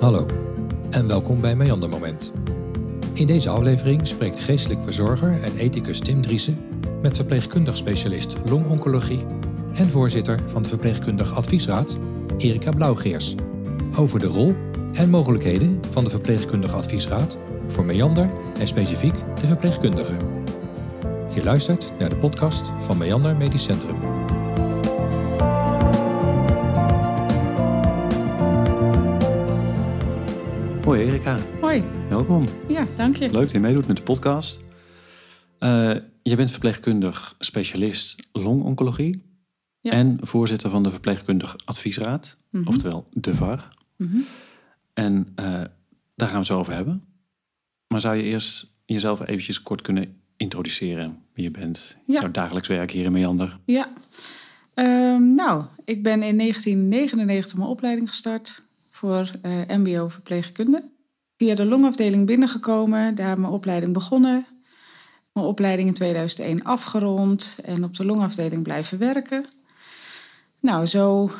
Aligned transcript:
Hallo 0.00 0.26
en 0.90 1.06
welkom 1.06 1.40
bij 1.40 1.56
Meander 1.56 1.88
Moment. 1.88 2.32
In 3.12 3.26
deze 3.26 3.48
aflevering 3.48 4.06
spreekt 4.06 4.40
geestelijk 4.40 4.82
verzorger 4.82 5.42
en 5.42 5.56
ethicus 5.56 6.00
Tim 6.00 6.22
Driessen 6.22 6.58
met 7.02 7.16
verpleegkundig 7.16 7.76
specialist 7.76 8.36
longoncologie 8.44 9.24
en 9.74 9.88
voorzitter 9.88 10.40
van 10.46 10.62
de 10.62 10.68
Verpleegkundig 10.68 11.34
Adviesraad 11.34 11.98
Erika 12.38 12.70
Blauwgeers 12.70 13.34
over 13.96 14.18
de 14.18 14.26
rol 14.26 14.54
en 14.92 15.10
mogelijkheden 15.10 15.80
van 15.90 16.04
de 16.04 16.10
Verpleegkundig 16.10 16.74
Adviesraad 16.74 17.38
voor 17.68 17.84
Meander 17.84 18.30
en 18.58 18.66
specifiek 18.66 19.14
de 19.40 19.46
verpleegkundigen. 19.46 20.18
Je 21.34 21.44
luistert 21.44 21.92
naar 21.98 22.08
de 22.08 22.16
podcast 22.16 22.70
van 22.80 22.98
Meander 22.98 23.36
Medisch 23.36 23.64
Centrum. 23.64 24.19
Hoi, 31.70 31.82
welkom. 32.08 32.44
ja, 32.68 32.86
dank 32.96 33.16
je. 33.16 33.30
Leuk 33.30 33.42
dat 33.42 33.50
je 33.50 33.60
meedoet 33.60 33.86
met 33.86 33.96
de 33.96 34.02
podcast. 34.02 34.64
Eh, 35.58 35.94
je 36.22 36.36
bent 36.36 36.50
verpleegkundig 36.50 37.34
specialist 37.38 38.28
longoncologie 38.32 39.22
Ja. 39.80 39.92
en 39.92 40.18
voorzitter 40.20 40.70
van 40.70 40.82
de 40.82 40.90
Verpleegkundig 40.90 41.56
Adviesraad, 41.64 42.36
Mhm. 42.50 42.68
oftewel 42.68 43.06
de 43.12 43.34
VAR. 43.34 43.68
Mhm. 43.96 44.16
En 44.94 45.26
eh, 45.34 45.44
daar 45.44 46.28
gaan 46.28 46.30
we 46.30 46.36
het 46.36 46.46
zo 46.46 46.58
over 46.58 46.72
hebben. 46.72 47.04
Maar 47.86 48.00
zou 48.00 48.16
je 48.16 48.22
eerst 48.22 48.76
jezelf 48.86 49.20
eventjes 49.26 49.62
kort 49.62 49.82
kunnen 49.82 50.16
introduceren 50.36 51.18
wie 51.34 51.44
je 51.44 51.50
bent? 51.50 51.96
Ja. 52.06 52.20
Jouw 52.20 52.30
dagelijks 52.30 52.68
werk 52.68 52.90
hier 52.90 53.04
in 53.04 53.12
Meander. 53.12 53.58
Ja, 53.64 53.92
Ehm, 54.74 55.34
nou, 55.34 55.64
ik 55.84 56.02
ben 56.02 56.22
in 56.22 56.36
1999 56.36 57.56
mijn 57.56 57.68
opleiding 57.68 58.08
gestart 58.08 58.62
voor 58.90 59.30
eh, 59.42 59.52
MBO 59.68 60.08
verpleegkunde. 60.08 60.88
Via 61.40 61.54
de 61.54 61.64
longafdeling 61.64 62.26
binnengekomen, 62.26 63.14
daar 63.14 63.40
mijn 63.40 63.52
opleiding 63.52 63.92
begonnen. 63.92 64.46
Mijn 65.32 65.46
opleiding 65.46 65.88
in 65.88 65.94
2001 65.94 66.64
afgerond 66.64 67.56
en 67.64 67.84
op 67.84 67.96
de 67.96 68.04
longafdeling 68.04 68.62
blijven 68.62 68.98
werken. 68.98 69.46
Nou, 70.60 70.86
zo 70.86 71.30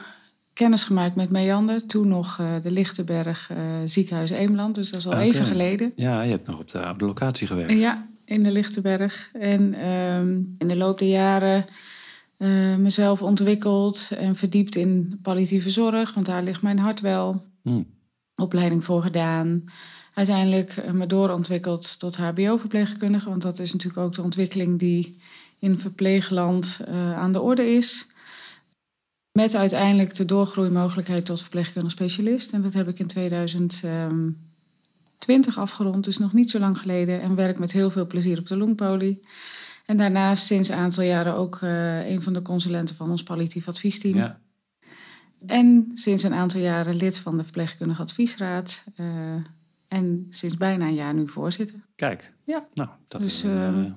kennis 0.53 0.85
gemaakt 0.85 1.15
met 1.15 1.31
Meander. 1.31 1.87
Toen 1.87 2.09
nog 2.09 2.39
eh, 2.39 2.55
de 2.63 2.71
Lichtenberg 2.71 3.51
eh, 3.51 3.59
ziekenhuis 3.85 4.31
Eemland, 4.31 4.75
dus 4.75 4.91
dat 4.91 5.01
is 5.01 5.07
al 5.07 5.19
even 5.19 5.45
geleden. 5.45 5.93
Ja, 5.97 6.23
je 6.23 6.31
hebt 6.31 6.47
nog 6.47 6.59
op 6.59 6.69
de 6.69 6.95
locatie 7.05 7.47
gewerkt. 7.47 7.79
Ja, 7.79 8.09
in 8.25 8.43
de 8.43 8.51
Lichtenberg. 8.51 9.31
En 9.33 9.75
ehm, 9.75 10.29
in 10.59 10.69
de 10.69 10.77
loop 10.77 10.99
der 10.99 11.09
jaren 11.09 11.65
eh, 12.37 12.77
mezelf 12.77 13.23
ontwikkeld 13.23 14.11
en 14.19 14.37
verdiept 14.37 14.77
in 14.77 15.19
palliatieve 15.23 15.71
zorg, 15.71 16.15
want 16.15 16.27
daar 16.27 16.43
ligt 16.43 16.63
mijn 16.63 16.79
hart 16.79 17.01
wel. 17.01 17.45
Hm. 17.63 17.83
Opleiding 18.41 18.85
voor 18.85 19.03
gedaan. 19.03 19.65
Uiteindelijk 20.15 20.77
eh, 20.77 20.91
me 20.91 21.07
doorontwikkeld 21.07 21.99
tot 21.99 22.17
HBO-verpleegkundige, 22.17 23.29
want 23.29 23.43
dat 23.43 23.59
is 23.59 23.73
natuurlijk 23.73 24.03
ook 24.03 24.15
de 24.15 24.23
ontwikkeling 24.23 24.79
die 24.79 25.21
in 25.59 25.79
verpleegland 25.79 26.81
eh, 26.87 27.19
aan 27.19 27.33
de 27.33 27.41
orde 27.41 27.67
is. 27.67 28.07
Met 29.33 29.55
uiteindelijk 29.55 30.15
de 30.15 30.25
doorgroeimogelijkheid 30.25 31.25
tot 31.25 31.41
verpleegkundig 31.41 31.93
specialist. 31.93 32.53
En 32.53 32.61
dat 32.61 32.73
heb 32.73 32.89
ik 32.89 32.99
in 32.99 33.07
2020 33.07 35.59
afgerond, 35.59 36.05
dus 36.05 36.19
nog 36.19 36.33
niet 36.33 36.51
zo 36.51 36.59
lang 36.59 36.79
geleden. 36.79 37.21
En 37.21 37.35
werk 37.35 37.59
met 37.59 37.73
heel 37.73 37.91
veel 37.91 38.07
plezier 38.07 38.39
op 38.39 38.47
de 38.47 38.57
longpolie. 38.57 39.27
En 39.87 39.97
daarnaast 39.97 40.47
sinds 40.47 40.69
een 40.69 40.77
aantal 40.77 41.05
jaren 41.05 41.35
ook 41.35 41.59
eh, 41.63 42.09
een 42.09 42.23
van 42.23 42.33
de 42.33 42.43
consulenten 42.43 42.97
van 42.97 43.11
ons 43.11 43.23
palliatief 43.23 43.69
adviesteam. 43.69 44.17
Ja. 44.17 44.41
En 45.47 45.91
sinds 45.95 46.23
een 46.23 46.33
aantal 46.35 46.61
jaren 46.61 46.95
lid 46.95 47.19
van 47.19 47.37
de 47.37 47.43
Verpleegkundige 47.45 48.03
Adviesraad. 48.03 48.85
eh, 48.95 49.35
en 49.89 50.27
sinds 50.31 50.57
bijna 50.57 50.87
een 50.87 50.95
jaar 50.95 51.15
nu 51.15 51.29
voorzitter. 51.29 51.87
Kijk, 51.97 52.35
Ja. 52.45 52.67
nou, 52.75 52.89
dat 53.09 53.23
Dus, 53.23 53.35
is 53.35 53.43
een 53.43 53.57
ehm, 53.59 53.85
eh, 53.85 53.93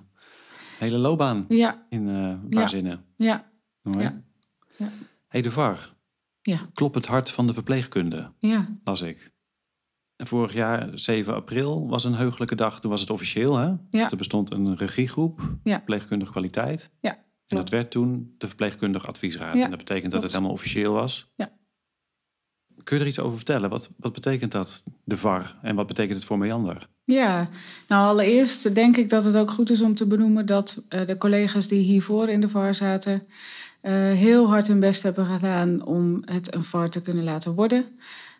hele 0.80 0.98
loopbaan 0.98 1.46
Ja, 1.48 1.86
in 1.90 2.08
eh 2.09 2.14
een 2.16 2.46
Ja. 2.50 2.59
paar 2.59 2.70
zinnen. 2.70 3.06
ja, 3.18 3.52
Mooi. 3.81 4.00
Ja. 4.04 4.22
Ja. 4.78 4.90
Hey, 5.28 5.42
de 5.42 5.52
VAR. 5.52 5.94
Ja. 6.42 6.70
Klop 6.74 6.94
het 6.94 7.06
hart 7.06 7.30
van 7.31 7.48
de 7.48 7.54
verpleegkunde, 7.54 8.31
ja, 8.40 8.68
las 8.84 9.02
ik. 9.02 9.31
En 10.16 10.28
vorig 10.28 10.54
jaar, 10.54 10.90
7 10.94 11.34
april, 11.36 11.88
was 11.90 12.04
een 12.04 12.14
heugelijke 12.16 12.56
dag. 12.56 12.80
Toen 12.80 12.92
was 12.92 13.02
het 13.02 13.10
officieel, 13.10 13.58
hè? 13.58 13.66
Ja. 13.90 14.10
Er 14.10 14.18
bestond 14.18 14.52
een 14.52 14.75
regiegroep, 14.75 15.42
Ja. 15.64 15.75
verpleegkundige 15.75 16.31
kwaliteit. 16.31 16.92
Ja, 17.02 17.23
En 17.53 17.59
dat 17.62 17.69
werd 17.69 17.91
toen 17.91 18.36
de 18.38 18.47
verpleegkundige 18.47 19.08
adviesraad. 19.08 19.56
Ja, 19.58 19.64
En 19.64 19.69
dat 19.69 19.80
betekent 19.80 20.12
dat 20.12 20.24
het 20.24 20.31
helemaal 20.31 20.53
officieel 20.53 20.94
was. 20.94 21.31
Ja. 21.36 21.52
Kun 22.84 22.96
je 22.97 23.02
er 23.02 23.09
iets 23.09 23.19
over 23.19 23.36
vertellen? 23.38 23.69
Wat, 23.69 23.90
wat 23.97 24.14
betekent 24.14 24.52
dat, 24.52 24.84
de 25.03 25.18
VAR? 25.18 25.56
En 25.62 25.75
wat 25.75 25.88
betekent 25.88 26.16
het 26.16 26.25
voor 26.25 26.38
Meander? 26.38 26.88
ja. 27.06 27.50
Nou, 27.88 28.08
allereerst 28.08 28.75
denk 28.75 28.97
ik 28.97 29.09
dat 29.09 29.24
het 29.24 29.36
ook 29.36 29.52
goed 29.52 29.69
is 29.69 29.81
om 29.81 29.96
te 29.96 30.06
benoemen 30.08 30.46
dat 30.46 30.84
eh, 30.90 31.06
de 31.08 31.18
collega's 31.18 31.68
die 31.68 31.80
hiervoor 31.84 32.30
in 32.30 32.42
de 32.42 32.50
VAR 32.50 32.75
zaten. 32.75 33.28
eh, 33.81 33.92
heel 33.94 34.47
hard 34.47 34.68
hun 34.68 34.80
best 34.80 35.03
hebben 35.03 35.25
gedaan 35.25 35.86
om 35.86 36.22
het 36.25 36.53
een 36.53 36.63
VAR 36.63 36.90
te 36.90 37.02
kunnen 37.02 37.24
laten 37.24 37.53
worden. 37.53 37.86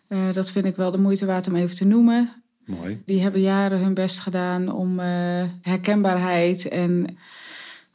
Eh, 0.08 0.32
dat 0.32 0.50
vind 0.50 0.64
ik 0.64 0.76
wel 0.76 0.90
de 0.90 0.98
moeite 0.98 1.26
waard 1.26 1.46
om 1.46 1.56
even 1.56 1.76
te 1.76 1.84
noemen. 1.84 2.42
Mooi. 2.64 3.02
Die 3.06 3.22
hebben 3.22 3.40
jaren 3.40 3.78
hun 3.78 3.94
best 3.94 4.20
gedaan 4.20 4.72
om 4.72 4.98
herkenbaarheid 5.60 6.68
en 6.68 7.16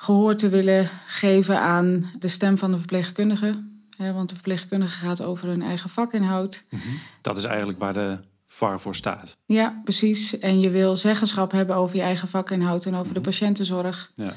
gehoor 0.02 0.36
te 0.36 0.50
willen 0.50 0.90
geven 1.08 1.60
aan 1.60 2.12
de 2.20 2.28
stem 2.28 2.58
van 2.58 2.72
de 2.72 2.78
verpleegkundige. 2.78 3.64
Hè, 3.98 4.14
want 4.14 4.30
de 4.30 4.36
verpleegkundige 4.36 5.06
gaat 5.06 5.22
over 5.22 5.48
hun 5.48 5.62
eigen 5.62 5.90
vakinhoud. 5.90 6.64
Mhm. 6.70 6.88
Dat 7.22 7.38
is 7.38 7.44
eigenlijk 7.44 7.80
waar 7.80 7.94
de 7.94 8.18
VAR 8.48 8.80
voor 8.80 8.96
staat. 8.96 9.38
Ja, 9.46 9.82
precies. 9.84 10.40
En 10.40 10.60
je 10.60 10.70
wil 10.70 10.96
zeggenschap 10.96 11.52
hebben 11.52 11.76
over 11.76 11.96
je 11.96 12.02
eigen 12.02 12.28
vakinhoud 12.28 12.86
en 12.86 12.96
over 12.96 13.14
de 13.14 13.22
patiëntenzorg. 13.22 14.12
Ja. 14.16 14.34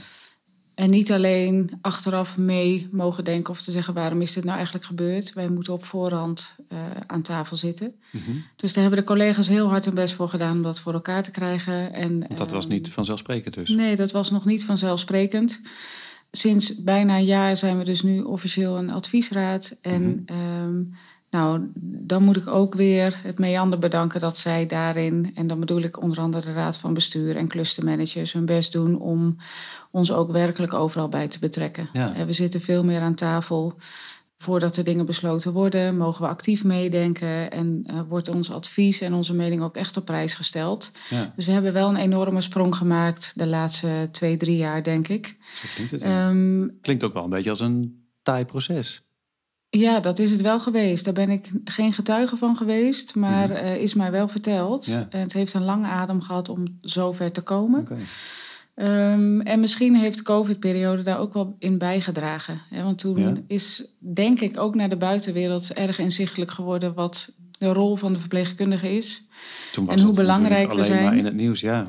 En 0.75 0.91
niet 0.91 1.12
alleen 1.12 1.71
achteraf 1.81 2.37
mee 2.38 2.88
mogen 2.93 3.25
denken 3.25 3.53
of 3.53 3.62
te 3.62 3.71
zeggen 3.71 3.94
waarom 3.94 4.21
is 4.22 4.33
dit 4.33 4.44
nou 4.44 4.55
eigenlijk 4.56 4.84
gebeurd. 4.87 5.33
Wij 5.33 5.49
moeten 5.49 5.72
op 5.72 5.84
voorhand 5.84 6.56
eh, 6.69 6.78
aan 7.06 7.22
tafel 7.22 7.56
zitten. 7.56 7.94
Mhm. 8.10 8.31
Dus 8.56 8.72
daar 8.72 8.83
hebben 8.83 9.00
de 9.00 9.06
collega's 9.06 9.49
heel 9.49 9.69
hard 9.69 9.84
hun 9.84 9.94
best 9.94 10.15
voor 10.15 10.28
gedaan 10.28 10.56
om 10.56 10.62
dat 10.62 10.81
voor 10.81 10.93
elkaar 10.93 11.22
te 11.22 11.31
krijgen. 11.31 11.93
En, 11.93 12.19
Want 12.21 12.37
dat 12.37 12.50
was 12.50 12.65
ehm, 12.65 12.72
niet 12.72 12.91
vanzelfsprekend 12.91 13.55
dus. 13.55 13.69
Nee, 13.71 13.97
dat 13.97 14.10
was 14.10 14.31
nog 14.31 14.44
niet 14.44 14.65
vanzelfsprekend. 14.65 15.60
Sinds 16.31 16.83
bijna 16.83 17.16
een 17.16 17.25
jaar 17.25 17.56
zijn 17.56 17.78
we 17.78 17.84
dus 17.84 18.03
nu 18.03 18.21
officieel 18.21 18.78
een 18.78 18.91
adviesraad. 18.91 19.77
En 19.83 20.03
Mhm. 20.27 20.39
ehm, 20.39 20.81
nou, 21.32 21.70
dan 21.81 22.22
moet 22.22 22.37
ik 22.37 22.47
ook 22.47 22.75
weer 22.75 23.20
het 23.22 23.38
Meander 23.38 23.78
bedanken 23.78 24.20
dat 24.20 24.37
zij 24.37 24.66
daarin, 24.66 25.32
en 25.34 25.47
dan 25.47 25.60
bedoel 25.60 25.82
ik 25.82 26.03
onder 26.03 26.19
andere 26.19 26.47
de 26.47 26.53
raad 26.53 26.78
van 26.78 26.94
bestuur 26.94 27.37
en 27.37 27.48
clustermanagers, 27.48 28.32
hun 28.32 28.44
best 28.44 28.72
doen 28.72 28.98
om 28.98 29.37
ons 29.91 30.12
ook 30.12 30.31
werkelijk 30.31 30.72
overal 30.75 31.09
bij 31.09 31.28
te 31.28 31.38
betrekken. 31.38 31.88
Ja. 31.92 32.15
En 32.15 32.26
we 32.26 32.32
zitten 32.32 32.60
veel 32.60 32.84
meer 32.84 33.00
aan 33.00 33.15
tafel. 33.15 33.78
Voordat 34.38 34.76
er 34.76 34.84
dingen 34.84 35.06
besloten 35.06 35.53
worden, 35.53 35.97
mogen 35.97 36.22
we 36.22 36.28
actief 36.28 36.65
meedenken 36.65 37.50
en 37.50 37.82
eh, 37.87 38.00
wordt 38.09 38.28
ons 38.28 38.50
advies 38.50 39.00
en 39.00 39.15
onze 39.15 39.34
mening 39.34 39.62
ook 39.62 39.76
echt 39.76 39.97
op 39.97 40.04
prijs 40.04 40.34
gesteld. 40.34 40.92
Ja, 41.10 41.32
Dus 41.37 41.47
we 41.47 41.53
hebben 41.53 41.72
wel 41.72 41.88
een 41.88 41.97
enorme 41.97 42.41
sprong 42.41 42.75
gemaakt 42.76 43.32
de 43.34 43.47
laatste 43.47 44.09
twee, 44.10 44.37
drie 44.37 44.56
jaar, 44.56 44.82
denk 44.82 45.09
ik. 45.09 45.26
zo 45.26 45.69
klinkt 45.75 45.91
het. 45.92 46.03
Ehm, 46.03 46.69
Klinkt 46.81 47.04
ook 47.04 47.12
wel 47.12 47.25
een 47.25 47.31
beetje 47.31 47.50
als 47.50 47.60
een 47.60 48.06
taai 48.22 48.44
proces. 48.44 49.06
Ja, 49.81 50.00
dat 50.00 50.19
is 50.19 50.31
het 50.31 50.41
wel 50.41 50.60
geweest. 50.60 51.05
Daar 51.05 51.15
ben 51.15 51.31
ik 51.31 51.50
geen 51.65 51.93
getuige 51.93 52.37
van 52.37 52.56
geweest, 52.56 53.15
maar 53.15 53.49
Mhm. 53.49 53.56
eh, 53.56 53.77
is 53.77 53.94
mij 53.94 54.10
wel 54.10 54.28
verteld. 54.28 54.87
Ja. 54.87 55.06
En 55.10 55.21
het 55.21 55.33
heeft 55.33 55.55
een 55.55 55.65
lange 55.65 55.87
adem 55.87 56.21
gehad 56.21 56.49
om 56.49 56.65
zover 56.81 57.33
te 57.33 57.41
komen. 57.41 57.87
Ehm, 58.75 59.41
en 59.41 59.60
misschien 59.60 59.94
heeft 59.97 60.16
de 60.16 60.22
COVID-periode 60.22 61.03
daar 61.03 61.19
ook 61.19 61.33
wel 61.34 61.56
in 61.59 61.78
bijgedragen. 61.78 62.60
Hè? 62.71 62.83
Want 62.83 62.99
toen 62.99 63.16
Ja. 63.16 63.33
is, 63.47 63.84
denk 63.99 64.41
ik, 64.41 64.59
ook 64.59 64.74
naar 64.74 64.89
de 64.89 64.97
buitenwereld 64.97 65.72
erg 65.72 65.98
inzichtelijk 65.98 66.51
geworden 66.51 66.95
wat 66.95 67.34
de 67.59 67.72
rol 67.72 67.97
van 67.97 68.13
de 68.13 68.19
verpleegkundige 68.19 68.97
is. 68.97 69.22
Toen 69.72 69.84
was 69.86 69.95
En 69.95 70.03
hoe 70.07 70.15
belangrijk 70.15 70.66
we 70.66 70.72
alleen 70.72 70.84
zijn. 70.84 71.03
maar 71.04 71.16
in 71.16 71.24
het 71.24 71.34
nieuws, 71.34 71.60
ja. 71.60 71.86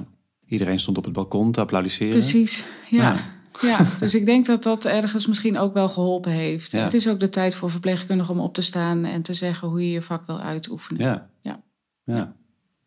Iedereen 0.47 0.79
stond 0.79 0.97
op 0.97 1.03
het 1.03 1.13
balkon 1.13 1.51
te 1.51 1.59
applaudisseren. 1.59 2.11
Precies, 2.11 2.63
ja. 2.89 3.01
Ja. 3.13 3.25
Ja. 3.61 3.85
dus 3.99 4.15
ik 4.15 4.25
denk 4.25 4.45
dat 4.45 4.63
dat 4.63 4.85
ergens 4.85 5.27
misschien 5.27 5.57
ook 5.57 5.73
wel 5.73 5.89
geholpen 5.89 6.31
heeft. 6.31 6.71
Ja. 6.71 6.83
Het 6.83 6.93
is 6.93 7.07
ook 7.07 7.19
de 7.19 7.29
tijd 7.29 7.55
voor 7.55 7.69
verpleegkundigen 7.71 8.33
om 8.33 8.39
op 8.39 8.53
te 8.53 8.61
staan 8.61 9.05
en 9.05 9.21
te 9.21 9.33
zeggen 9.33 9.67
hoe 9.67 9.81
je 9.85 9.91
je 9.91 10.01
vak 10.01 10.27
wil 10.27 10.39
uitoefenen. 10.39 11.01
Ja. 11.05 11.29
Ja. 11.41 11.61
ja. 12.03 12.35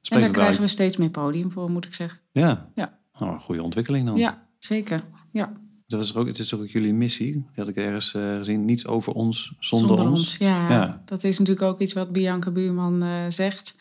En 0.08 0.20
daar 0.20 0.30
krijgen 0.30 0.62
we 0.62 0.68
steeds 0.68 0.96
meer 0.96 1.10
podium 1.10 1.50
voor, 1.50 1.70
moet 1.70 1.84
ik 1.84 1.94
zeggen. 1.94 2.20
Ja. 2.32 2.68
Ja. 2.74 2.98
Oh, 3.18 3.28
een 3.32 3.40
goede 3.40 3.62
ontwikkeling 3.62 4.06
dan. 4.06 4.16
Ja, 4.16 4.46
zeker. 4.58 5.02
Ja, 5.30 5.52
Dat 5.86 6.02
is 6.04 6.14
ook, 6.14 6.26
het 6.26 6.38
is 6.38 6.54
ook 6.54 6.66
jullie 6.68 6.92
missie. 6.94 7.32
Die 7.32 7.44
had 7.54 7.68
ik 7.68 7.76
ergens 7.76 8.14
eh, 8.14 8.36
gezien. 8.36 8.64
Niets 8.64 8.86
over 8.86 9.12
ons 9.12 9.52
zonder, 9.58 9.98
ons. 9.98 10.36
Ja, 10.38 10.70
Ja. 10.70 11.02
dat 11.04 11.24
is 11.24 11.38
natuurlijk 11.38 11.66
ook 11.66 11.80
iets 11.80 11.92
wat 11.92 12.12
Bianca 12.12 12.50
Buurman 12.50 13.02
eh, 13.02 13.24
zegt. 13.28 13.74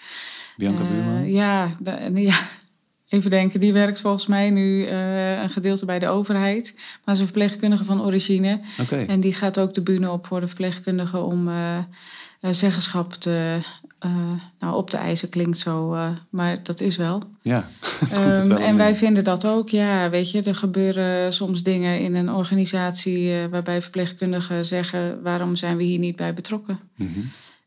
Bianca 0.57 0.83
Eh, 0.83 0.89
Buurman. 0.89 1.31
Ja, 1.31 1.69
ja, 2.15 2.39
Even 3.15 3.29
denken, 3.29 3.59
die 3.59 3.73
werkt 3.73 4.01
volgens 4.01 4.25
mij 4.27 4.49
nu 4.49 4.85
eh, 4.85 5.41
een 5.41 5.49
gedeelte 5.49 5.85
bij 5.85 5.99
de 5.99 6.09
overheid. 6.09 6.73
Maar 6.75 6.83
ze 7.05 7.11
is 7.11 7.19
een 7.19 7.25
verpleegkundige 7.25 7.85
van 7.85 8.01
origine. 8.05 8.59
En 9.07 9.19
die 9.19 9.33
gaat 9.33 9.59
ook 9.59 9.73
de 9.73 9.81
bühne 9.81 10.11
op 10.11 10.25
voor 10.25 10.39
de 10.39 10.47
verpleegkundige 10.47 11.17
om 11.19 11.47
eh, 11.47 11.77
eh, 11.77 11.83
zeggenschap 12.51 13.13
te, 13.13 13.59
nou, 14.59 14.75
op 14.75 14.89
te 14.89 14.97
eisen. 14.97 15.29
Klinkt 15.29 15.57
zo, 15.57 15.97
maar 16.29 16.63
dat 16.63 16.81
is 16.81 16.97
wel. 16.97 17.23
Ja, 17.41 17.67
komt 17.99 18.09
het 18.11 18.35
Ehm, 18.35 18.47
wel 18.47 18.57
en 18.57 18.77
wij 18.77 18.89
in. 18.89 18.95
vinden 18.95 19.23
dat 19.23 19.45
ook. 19.45 19.69
Ja, 19.69 20.09
weet 20.09 20.31
je, 20.31 20.41
er 20.41 20.55
gebeuren 20.55 21.33
soms 21.33 21.63
dingen 21.63 21.99
in 21.99 22.15
een 22.15 22.29
organisatie 22.31 23.47
waarbij 23.47 23.81
verpleegkundigen 23.81 24.65
zeggen: 24.65 25.21
waarom 25.23 25.55
zijn 25.55 25.77
we 25.77 25.83
hier 25.83 25.99
niet 25.99 26.15
bij 26.15 26.33
betrokken? 26.33 26.79
Mhm. 26.95 27.19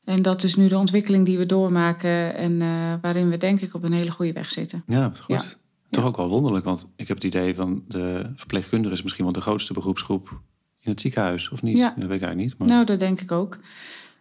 En 0.08 0.22
dat 0.22 0.42
is 0.42 0.54
nu 0.54 0.68
de 0.68 0.78
ontwikkeling 0.78 1.26
die 1.26 1.38
we 1.38 1.46
doormaken 1.46 2.34
en 2.34 2.62
eh, 2.62 2.94
waarin 3.00 3.28
we 3.30 3.36
denk 3.36 3.60
ik 3.60 3.74
op 3.74 3.82
een 3.82 3.92
hele 3.92 4.10
goede 4.10 4.32
weg 4.32 4.50
zitten. 4.50 4.82
Ja, 4.86 5.10
goed. 5.14 5.42
Ja. 5.42 5.42
Toch 5.90 6.02
Ja. 6.02 6.08
ook 6.08 6.16
wel 6.16 6.28
wonderlijk, 6.28 6.64
want 6.64 6.88
ik 6.96 7.08
heb 7.08 7.16
het 7.16 7.26
idee 7.26 7.54
van 7.54 7.84
de 7.88 8.30
verpleegkundige 8.34 8.94
is 8.94 9.02
misschien 9.02 9.24
wel 9.24 9.32
de 9.32 9.40
grootste 9.40 9.72
beroepsgroep 9.72 10.40
in 10.80 10.90
het 10.90 11.00
ziekenhuis, 11.00 11.48
of 11.48 11.62
niet? 11.62 11.76
Ja. 11.76 11.84
Dat 11.84 11.94
weet 11.94 12.04
ik 12.04 12.10
eigenlijk 12.22 12.36
niet. 12.36 12.58
Maar... 12.58 12.68
Nou, 12.68 12.84
dat 12.84 12.98
denk 12.98 13.20
ik 13.20 13.32
ook. 13.32 13.58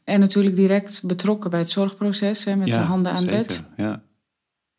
En 0.03 0.19
natuurlijk 0.19 0.55
direct 0.55 1.03
betrokken 1.03 1.49
bij 1.49 1.59
het 1.59 1.69
zorgproces 1.69 2.43
hè, 2.43 2.55
met 2.55 2.73
de 2.73 2.79
handen 2.79 3.11
aan 3.11 3.17
zeker. 3.19 3.37
bed. 3.37 3.63
Ja, 3.77 4.01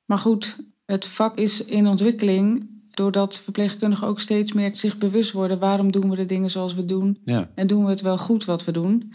Maar 0.05 0.19
goed, 0.19 0.57
het 0.87 1.07
vak 1.07 1.37
is 1.37 1.65
in 1.65 1.87
ontwikkeling 1.87 2.67
doordat 2.91 3.41
verpleegkundigen 3.41 4.07
ook 4.07 4.21
steeds 4.21 4.53
meer 4.53 4.77
zich 4.77 4.99
bewust 4.99 5.33
worden 5.33 5.59
waarom 5.59 5.93
doen 5.93 6.11
we 6.11 6.17
de 6.17 6.27
dingen 6.27 6.51
zoals 6.51 6.75
we 6.75 6.85
doen 6.85 7.19
ja, 7.25 7.49
en 7.55 7.67
doen 7.67 7.85
we 7.85 7.91
het 7.91 8.01
wel 8.01 8.19
goed 8.19 8.45
wat 8.45 8.65
we 8.65 8.73
doen. 8.73 9.13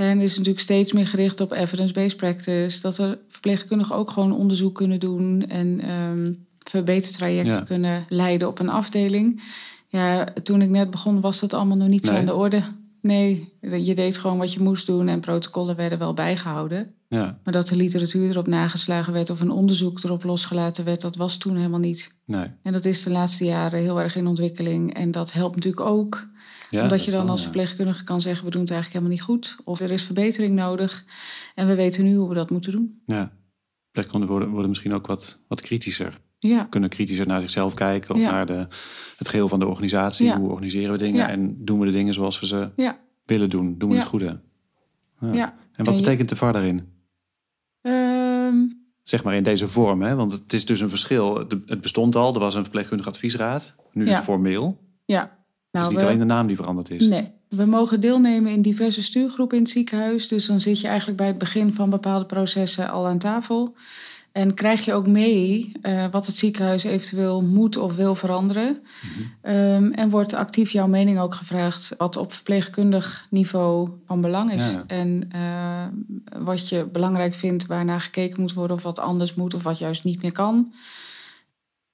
En 0.00 0.20
is 0.20 0.30
natuurlijk 0.30 0.60
steeds 0.60 0.92
meer 0.92 1.06
gericht 1.06 1.40
op 1.40 1.52
evidence-based 1.52 2.16
practice, 2.16 2.80
dat 2.80 2.98
er 2.98 3.18
verpleegkundigen 3.28 3.96
ook 3.96 4.10
gewoon 4.10 4.32
onderzoek 4.32 4.74
kunnen 4.74 5.00
doen 5.00 5.46
en 5.48 5.80
ehm 5.80 6.32
verbetertrajecten 6.58 7.54
Ja. 7.54 7.60
kunnen 7.60 8.04
leiden 8.08 8.48
op 8.48 8.58
een 8.58 8.68
afdeling. 8.68 9.42
Ja, 9.88 10.24
toen 10.42 10.62
ik 10.62 10.68
net 10.68 10.90
begon 10.90 11.20
was 11.20 11.40
dat 11.40 11.54
allemaal 11.54 11.76
nog 11.76 11.88
niet 11.88 12.04
zo 12.04 12.12
aan 12.12 12.24
de 12.24 12.34
orde. 12.34 12.62
Nee, 13.00 13.52
je 13.60 13.94
deed 13.94 14.18
gewoon 14.18 14.38
wat 14.38 14.52
je 14.52 14.62
moest 14.62 14.86
doen 14.86 15.08
en 15.08 15.20
protocollen 15.20 15.76
werden 15.76 15.98
wel 15.98 16.14
bijgehouden. 16.14 16.94
Ja, 17.12 17.38
Maar 17.44 17.52
dat 17.52 17.68
de 17.68 17.76
literatuur 17.76 18.30
erop 18.30 18.46
nageslagen 18.46 19.12
werd 19.12 19.30
of 19.30 19.40
een 19.40 19.50
onderzoek 19.50 20.02
erop 20.04 20.22
losgelaten 20.24 20.84
werd, 20.84 21.00
dat 21.00 21.16
was 21.16 21.36
toen 21.38 21.56
helemaal 21.56 21.80
niet. 21.80 22.14
nee. 22.24 22.46
En 22.62 22.72
dat 22.72 22.84
is 22.84 23.02
de 23.02 23.10
laatste 23.10 23.44
jaren 23.44 23.80
heel 23.80 24.00
erg 24.00 24.16
in 24.16 24.26
ontwikkeling. 24.26 24.94
En 24.94 25.10
dat 25.10 25.32
helpt 25.32 25.54
natuurlijk 25.54 25.86
ook. 25.86 26.28
Ja, 26.70 26.82
omdat 26.82 26.98
dat 26.98 27.04
je 27.06 27.10
dan 27.10 27.22
wel, 27.22 27.30
als 27.30 27.42
verpleegkundige 27.42 28.04
kan 28.04 28.20
zeggen, 28.20 28.44
we 28.44 28.50
doen 28.50 28.60
het 28.60 28.70
eigenlijk 28.70 29.04
helemaal 29.04 29.26
niet 29.26 29.44
goed. 29.46 29.56
Of 29.64 29.80
er 29.80 29.90
is 29.90 30.02
verbetering 30.02 30.54
nodig. 30.54 31.04
En 31.54 31.66
we 31.66 31.74
weten 31.74 32.04
nu 32.04 32.16
hoe 32.16 32.28
we 32.28 32.34
dat 32.34 32.50
moeten 32.50 32.72
doen. 32.72 33.02
Ja. 33.06 33.32
Verpleegkundigen 33.82 34.34
worden, 34.34 34.50
worden 34.52 34.68
misschien 34.70 34.92
ook 34.92 35.06
wat, 35.06 35.40
wat 35.48 35.60
kritischer. 35.60 36.20
Ja, 36.38 36.64
Kunnen 36.64 36.88
kritischer 36.88 37.26
naar 37.26 37.40
zichzelf 37.40 37.74
kijken 37.74 38.14
of 38.14 38.20
Ja. 38.20 38.30
naar 38.30 38.46
de, 38.46 38.66
het 39.16 39.28
geheel 39.28 39.48
van 39.48 39.58
de 39.58 39.66
organisatie. 39.66 40.26
Ja. 40.26 40.38
Hoe 40.38 40.48
organiseren 40.50 40.92
we 40.92 40.98
dingen 40.98 41.28
en 41.28 41.64
doen 41.64 41.78
we 41.78 41.86
de 41.86 41.92
dingen 41.92 42.14
zoals 42.14 42.40
we 42.40 42.46
ze 42.46 42.92
willen 43.24 43.50
doen? 43.50 43.78
Doen 43.78 43.90
we 43.90 43.94
het 43.96 44.04
goede? 44.04 44.40
Ja. 45.20 45.32
ja. 45.32 45.54
En 45.72 45.84
wat 45.84 45.86
En 45.86 45.92
je- 45.94 45.98
betekent 46.04 46.28
de 46.28 46.36
VAR 46.36 46.52
daarin? 46.52 46.89
Zeg 49.10 49.24
maar 49.24 49.34
in 49.34 49.42
deze 49.42 49.68
vorm, 49.68 50.02
hè? 50.02 50.14
want 50.14 50.32
het 50.32 50.52
is 50.52 50.64
dus 50.64 50.80
een 50.80 50.88
verschil. 50.88 51.48
De- 51.48 51.62
Het 51.66 51.80
bestond 51.80 52.16
al, 52.16 52.34
er 52.34 52.40
was 52.40 52.54
een 52.54 52.62
verpleegkundige 52.62 53.08
adviesraad. 53.08 53.74
Nu 53.92 54.02
is 54.02 54.08
Ja. 54.08 54.14
het 54.14 54.24
formeel. 54.24 54.78
ja. 55.04 55.20
het 55.20 55.30
Nou, 55.80 55.84
is 55.84 55.90
niet 55.90 56.00
we- 56.00 56.06
alleen 56.06 56.18
de 56.28 56.34
naam 56.34 56.46
die 56.46 56.56
veranderd 56.56 56.90
is. 56.90 57.06
Nee, 57.08 57.30
we 57.48 57.64
mogen 57.64 58.00
deelnemen 58.00 58.52
in 58.52 58.62
diverse 58.62 59.02
stuurgroepen 59.02 59.56
in 59.56 59.62
het 59.62 59.72
ziekenhuis. 59.72 60.28
Dus 60.28 60.46
dan 60.46 60.60
zit 60.60 60.80
je 60.80 60.86
eigenlijk 60.86 61.16
bij 61.18 61.26
het 61.26 61.38
begin 61.38 61.72
van 61.74 61.90
bepaalde 61.90 62.24
processen 62.26 62.90
al 62.90 63.06
aan 63.06 63.18
tafel. 63.18 63.74
En 64.32 64.54
krijg 64.54 64.84
je 64.84 64.92
ook 64.92 65.06
mee 65.06 65.72
eh, 65.82 66.06
wat 66.10 66.26
het 66.26 66.36
ziekenhuis 66.36 66.84
eventueel 66.84 67.42
moet 67.42 67.76
of 67.76 67.94
wil 67.96 68.14
veranderen. 68.14 68.82
Mhm. 69.02 69.22
Ehm, 69.40 69.92
en 69.92 70.10
wordt 70.10 70.32
actief 70.32 70.70
jouw 70.70 70.86
mening 70.86 71.18
ook 71.18 71.34
gevraagd 71.34 71.94
wat 71.96 72.16
op 72.16 72.32
verpleegkundig 72.32 73.26
niveau 73.30 73.90
van 74.06 74.20
belang 74.20 74.52
is. 74.52 74.72
Ja. 74.72 74.84
En 74.86 75.28
eh, 75.30 75.86
wat 76.42 76.68
je 76.68 76.84
belangrijk 76.92 77.34
vindt, 77.34 77.66
waarnaar 77.66 78.00
gekeken 78.00 78.40
moet 78.40 78.52
worden 78.52 78.76
of 78.76 78.82
wat 78.82 78.98
anders 78.98 79.34
moet 79.34 79.54
of 79.54 79.62
wat 79.62 79.78
juist 79.78 80.04
niet 80.04 80.22
meer 80.22 80.32
kan. 80.32 80.72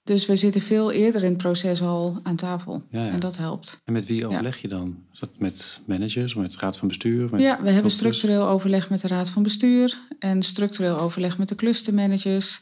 Dus 0.07 0.27
we 0.27 0.37
zitten 0.37 0.61
veel 0.61 0.93
eerder 0.93 1.23
in 1.23 1.29
het 1.29 1.39
proces 1.39 1.83
al 1.83 2.21
aan 2.23 2.37
tafel. 2.37 2.83
Ja, 2.91 3.05
ja. 3.05 3.11
En 3.11 3.21
dat 3.21 3.37
helpt. 3.37 3.81
En 3.85 3.93
met 3.93 4.07
wie 4.07 4.27
overleg 4.27 4.57
je 4.57 4.69
dan? 4.69 4.97
Is 5.13 5.19
dat 5.19 5.31
met 5.39 5.81
managers, 5.87 6.35
met 6.35 6.57
raad 6.57 6.77
van 6.77 6.89
bestuur? 6.89 7.29
Met 7.31 7.41
Ja, 7.41 7.63
we 7.63 7.71
hebben 7.71 7.91
structureel 7.91 8.49
overleg 8.49 8.91
met 8.91 9.01
de 9.01 9.09
Raad 9.09 9.29
van 9.29 9.43
Bestuur 9.43 9.99
en 10.19 10.43
structureel 10.43 10.99
overleg 10.99 11.39
met 11.39 11.49
de 11.49 11.55
clustermanagers. 11.55 12.61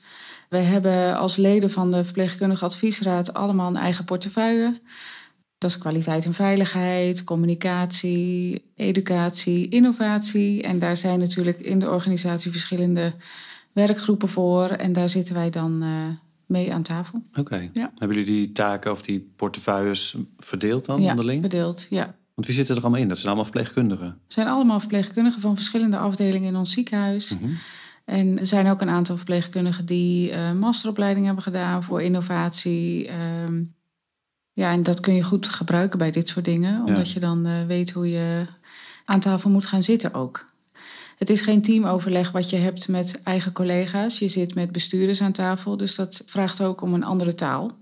We 0.48 0.56
hebben 0.56 1.16
als 1.16 1.36
leden 1.36 1.70
van 1.70 1.90
de 1.90 2.04
Verpleegkundige 2.04 2.64
Adviesraad 2.64 3.34
allemaal 3.34 3.68
een 3.68 3.76
eigen 3.76 4.04
portefeuille. 4.04 4.80
Dat 5.58 5.70
is 5.70 5.78
kwaliteit 5.78 6.24
en 6.24 6.34
veiligheid, 6.34 7.24
communicatie, 7.24 8.64
educatie, 8.74 9.68
innovatie. 9.68 10.62
En 10.62 10.78
daar 10.78 10.96
zijn 10.96 11.18
natuurlijk 11.18 11.58
in 11.58 11.78
de 11.78 11.90
organisatie 11.90 12.50
verschillende 12.50 13.14
werkgroepen 13.72 14.28
voor. 14.28 14.66
En 14.66 14.92
daar 14.92 15.08
zitten 15.08 15.34
wij 15.34 15.50
dan 15.50 15.82
eh, 15.82 16.23
mee 16.46 16.72
aan 16.72 16.82
tafel. 16.82 17.22
Oké. 17.34 17.70
Ja. 17.72 17.92
Hebben 17.94 18.16
jullie 18.18 18.34
die 18.34 18.52
taken 18.52 18.90
of 18.90 19.02
die 19.02 19.32
portefeuilles 19.36 20.16
verdeeld 20.38 20.84
dan 20.84 21.02
ja, 21.02 21.10
onderling? 21.10 21.42
bedeeld. 21.42 21.86
Ja. 21.90 22.14
Want 22.34 22.46
wie 22.46 22.56
zitten 22.56 22.76
er 22.76 22.82
allemaal 22.82 23.00
in? 23.00 23.08
Dat 23.08 23.16
zijn 23.16 23.32
allemaal 23.32 23.50
verpleegkundigen. 23.52 24.06
Het 24.06 24.32
zijn 24.32 24.46
allemaal 24.46 24.80
verpleegkundigen 24.80 25.40
van 25.40 25.54
verschillende 25.54 25.98
afdelingen 25.98 26.48
in 26.48 26.56
ons 26.56 26.72
ziekenhuis. 26.72 27.28
Mhm. 27.30 27.50
En 28.04 28.38
er 28.38 28.46
zijn 28.46 28.66
ook 28.66 28.80
een 28.80 28.88
aantal 28.88 29.16
verpleegkundigen 29.16 29.86
die 29.86 30.30
eh 30.30 30.52
masteropleiding 30.52 31.26
hebben 31.26 31.42
gedaan 31.44 31.82
voor 31.82 32.02
innovatie. 32.02 33.08
Ehm, 33.08 33.62
ja, 34.52 34.70
en 34.70 34.82
dat 34.82 35.00
kun 35.00 35.14
je 35.14 35.22
goed 35.22 35.48
gebruiken 35.48 35.98
bij 35.98 36.10
dit 36.10 36.28
soort 36.28 36.44
dingen, 36.44 36.84
omdat 36.84 37.10
je 37.10 37.20
dan 37.20 37.46
eh, 37.46 37.66
weet 37.66 37.90
hoe 37.90 38.10
je 38.10 38.46
aan 39.04 39.20
tafel 39.20 39.50
moet 39.50 39.66
gaan 39.66 39.82
zitten 39.82 40.14
ook. 40.14 40.52
Het 41.24 41.32
is 41.32 41.42
geen 41.42 41.62
teamoverleg 41.62 42.30
wat 42.30 42.50
je 42.50 42.56
hebt 42.56 42.88
met 42.88 43.20
eigen 43.22 43.52
collega's. 43.52 44.18
Je 44.18 44.28
zit 44.28 44.54
met 44.54 44.72
bestuurders 44.72 45.20
aan 45.20 45.32
tafel, 45.32 45.76
dus 45.76 45.94
dat 45.94 46.22
vraagt 46.26 46.62
ook 46.62 46.80
om 46.82 46.94
een 46.94 47.04
andere 47.04 47.34
taal. 47.34 47.72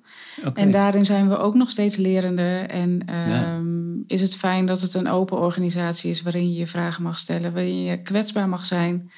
En 0.55 0.71
daarin 0.71 1.05
zijn 1.05 1.29
we 1.29 1.37
ook 1.37 1.55
nog 1.55 1.71
steeds 1.71 1.97
lerende. 1.97 2.59
En 2.69 3.03
ehm, 3.07 3.95
is 4.07 4.21
het 4.21 4.37
fijn 4.37 4.67
dat 4.67 4.81
het 4.81 4.95
een 4.95 5.09
open 5.09 5.39
organisatie 5.39 6.11
is 6.11 6.23
waarin 6.23 6.53
je 6.53 6.59
je 6.59 6.67
vragen 6.67 7.03
mag 7.03 7.19
stellen, 7.19 7.53
waarin 7.53 7.83
je 7.83 8.03
kwetsbaar 8.03 8.49
mag 8.49 8.67
zijn. 8.67 9.11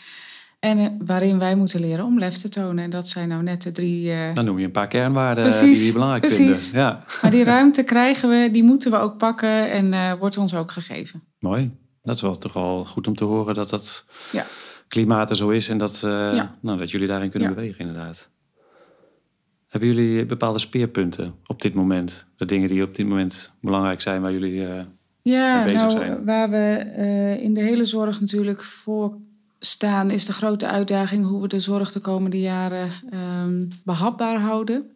En 0.61 0.79
eh, 0.79 0.87
waarin 1.07 1.39
wij 1.39 1.55
moeten 1.57 1.81
leren 1.81 2.05
om 2.05 2.19
lef 2.19 2.37
te 2.37 2.49
tonen. 2.49 2.85
En 2.85 2.91
dat 2.91 3.09
zijn 3.09 3.29
nou 3.29 3.43
net 3.43 3.63
de 3.63 3.73
drie. 3.73 4.13
eh, 4.13 4.35
Dan 4.35 4.45
noem 4.45 4.59
je 4.59 4.65
een 4.65 4.71
paar 4.71 4.89
kernwaarden 4.89 5.45
Precies, 5.45 5.61
die 5.63 5.77
jullie 5.77 5.93
belangrijk 5.93 6.27
vinden. 6.33 6.59
Ja, 6.73 7.05
Maar 7.23 7.31
die 7.31 7.45
ruimte 7.45 7.83
krijgen 7.83 8.29
we, 8.29 8.49
die 8.53 8.63
moeten 8.65 8.91
we 8.91 8.97
ook 8.97 9.19
pakken 9.19 9.71
en 9.71 9.93
eh, 9.93 10.13
wordt 10.19 10.39
ons 10.39 10.55
ook 10.55 10.71
gegeven. 10.73 11.23
mooi. 11.39 11.83
Dat 12.05 12.15
is 12.17 12.23
wel 12.23 12.39
toch 12.39 12.53
wel 12.53 12.85
goed 12.85 13.07
om 13.07 13.15
te 13.15 13.25
horen 13.25 13.55
dat 13.55 13.71
dat 13.71 14.05
Ja. 14.33 14.45
klimaat 14.89 15.31
er 15.31 15.37
zo 15.37 15.49
is 15.51 15.69
en 15.69 15.79
dat, 15.79 15.95
eh, 16.03 16.11
Ja. 16.35 16.57
nou, 16.61 16.79
dat 16.79 16.91
jullie 16.91 17.07
daarin 17.07 17.31
kunnen 17.31 17.49
Ja. 17.49 17.55
bewegen 17.55 17.81
inderdaad. 17.87 18.31
Hebben 19.69 19.89
jullie 19.95 20.27
bepaalde 20.27 20.59
speerpunten 20.59 21.35
op 21.47 21.63
dit 21.63 21.75
moment? 21.75 22.27
De 22.37 22.45
dingen 22.45 22.69
die 22.69 22.83
op 22.83 22.95
dit 22.95 23.09
moment 23.09 23.53
belangrijk 23.61 24.01
zijn 24.01 24.23
waar 24.23 24.33
jullie... 24.33 24.67
eh, 24.67 24.85
mee 25.23 25.65
bezig 25.65 25.81
nou, 25.81 25.91
zijn. 25.91 26.25
waar 26.25 26.51
we 26.51 26.57
eh, 26.77 27.43
in 27.43 27.55
de 27.55 27.61
hele 27.61 27.85
zorg 27.85 28.21
natuurlijk 28.21 28.63
voor 28.63 29.19
staan, 29.59 30.11
is 30.11 30.25
de 30.25 30.33
grote 30.33 30.67
uitdaging 30.67 31.27
hoe 31.27 31.43
we 31.43 31.49
de 31.49 31.61
zorg 31.61 31.93
de 31.93 32.01
komende 32.01 32.41
jaren 32.41 32.91
ehm, 33.11 33.67
behapbaar 33.85 34.41
houden. 34.41 34.91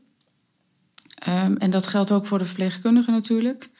Ehm, 1.14 1.54
en 1.56 1.70
dat 1.70 1.86
geldt 1.86 2.12
ook 2.12 2.26
voor 2.26 2.38
de 2.38 2.44
verpleegkundigen 2.44 3.12
natuurlijk. 3.12 3.70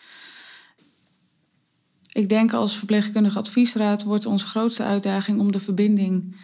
Ik 2.18 2.28
denk 2.28 2.52
als 2.52 2.76
verpleegkundige 2.76 3.38
adviesraad 3.38 4.02
wordt 4.02 4.26
onze 4.26 4.46
grootste 4.46 4.82
uitdaging 4.82 5.40
om 5.40 5.52
de 5.52 5.60
verbinding 5.60 6.36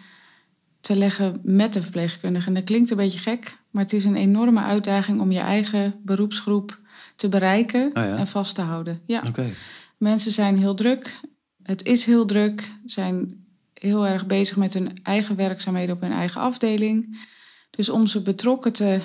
te 0.81 0.95
leggen 0.95 1.39
met 1.43 1.73
de 1.73 1.81
verpleegkundige. 1.81 2.47
En 2.47 2.53
dat 2.53 2.63
klinkt 2.63 2.89
een 2.89 2.97
beetje 2.97 3.19
gek, 3.19 3.57
maar 3.71 3.83
het 3.83 3.93
is 3.93 4.05
een 4.05 4.15
enorme 4.15 4.61
uitdaging 4.61 5.19
om 5.21 5.31
je 5.31 5.39
eigen 5.39 5.93
beroepsgroep 6.03 6.79
te 7.15 7.29
bereiken 7.29 7.93
Ah 7.93 8.03
ja. 8.03 8.17
en 8.17 8.27
vast 8.27 8.55
te 8.55 8.61
houden. 8.61 9.01
Ja. 9.05 9.23
Oké, 9.27 9.53
Mensen 9.97 10.31
zijn 10.31 10.57
heel 10.57 10.75
druk. 10.75 11.19
Het 11.63 11.83
is 11.85 12.05
heel 12.05 12.25
druk. 12.25 12.71
Zijn 12.85 13.45
heel 13.73 14.07
erg 14.07 14.25
bezig 14.25 14.57
met 14.57 14.73
hun 14.73 14.99
eigen 15.03 15.35
werkzaamheden 15.35 15.95
op 15.95 16.01
hun 16.01 16.11
eigen 16.11 16.41
afdeling. 16.41 17.27
Dus 17.69 17.89
om 17.89 18.05
ze 18.05 18.21
betrokken 18.21 18.73
te 18.73 19.01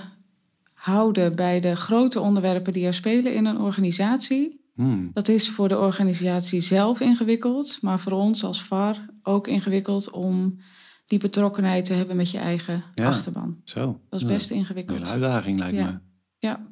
houden 0.72 1.36
bij 1.36 1.60
de 1.60 1.76
grote 1.76 2.20
onderwerpen 2.20 2.72
die 2.72 2.86
er 2.86 2.94
spelen 2.94 3.34
in 3.34 3.44
een 3.44 3.60
organisatie. 3.60 4.59
Hmm, 4.80 5.10
Dat 5.12 5.28
is 5.28 5.48
voor 5.50 5.68
de 5.68 5.78
organisatie 5.78 6.60
zelf 6.60 7.00
ingewikkeld, 7.00 7.78
maar 7.80 8.00
voor 8.00 8.12
ons 8.12 8.44
als 8.44 8.62
VAR 8.64 8.96
ook 9.22 9.46
ingewikkeld 9.48 10.10
om 10.10 10.60
die 11.06 11.18
betrokkenheid 11.18 11.84
te 11.84 11.92
hebben 11.92 12.16
met 12.16 12.30
je 12.30 12.38
eigen 12.38 12.84
Ja. 12.94 13.06
achterban. 13.08 13.56
zo. 13.64 14.00
Dat 14.10 14.20
is 14.20 14.26
Ja, 14.26 14.32
best 14.32 14.50
Een 14.50 14.56
ingewikkeld. 14.56 14.98
hele 14.98 15.10
uitdaging 15.10 15.58
lijkt 15.58 15.76
Ja. 15.76 15.84
me. 15.84 15.98
Ja, 16.38 16.66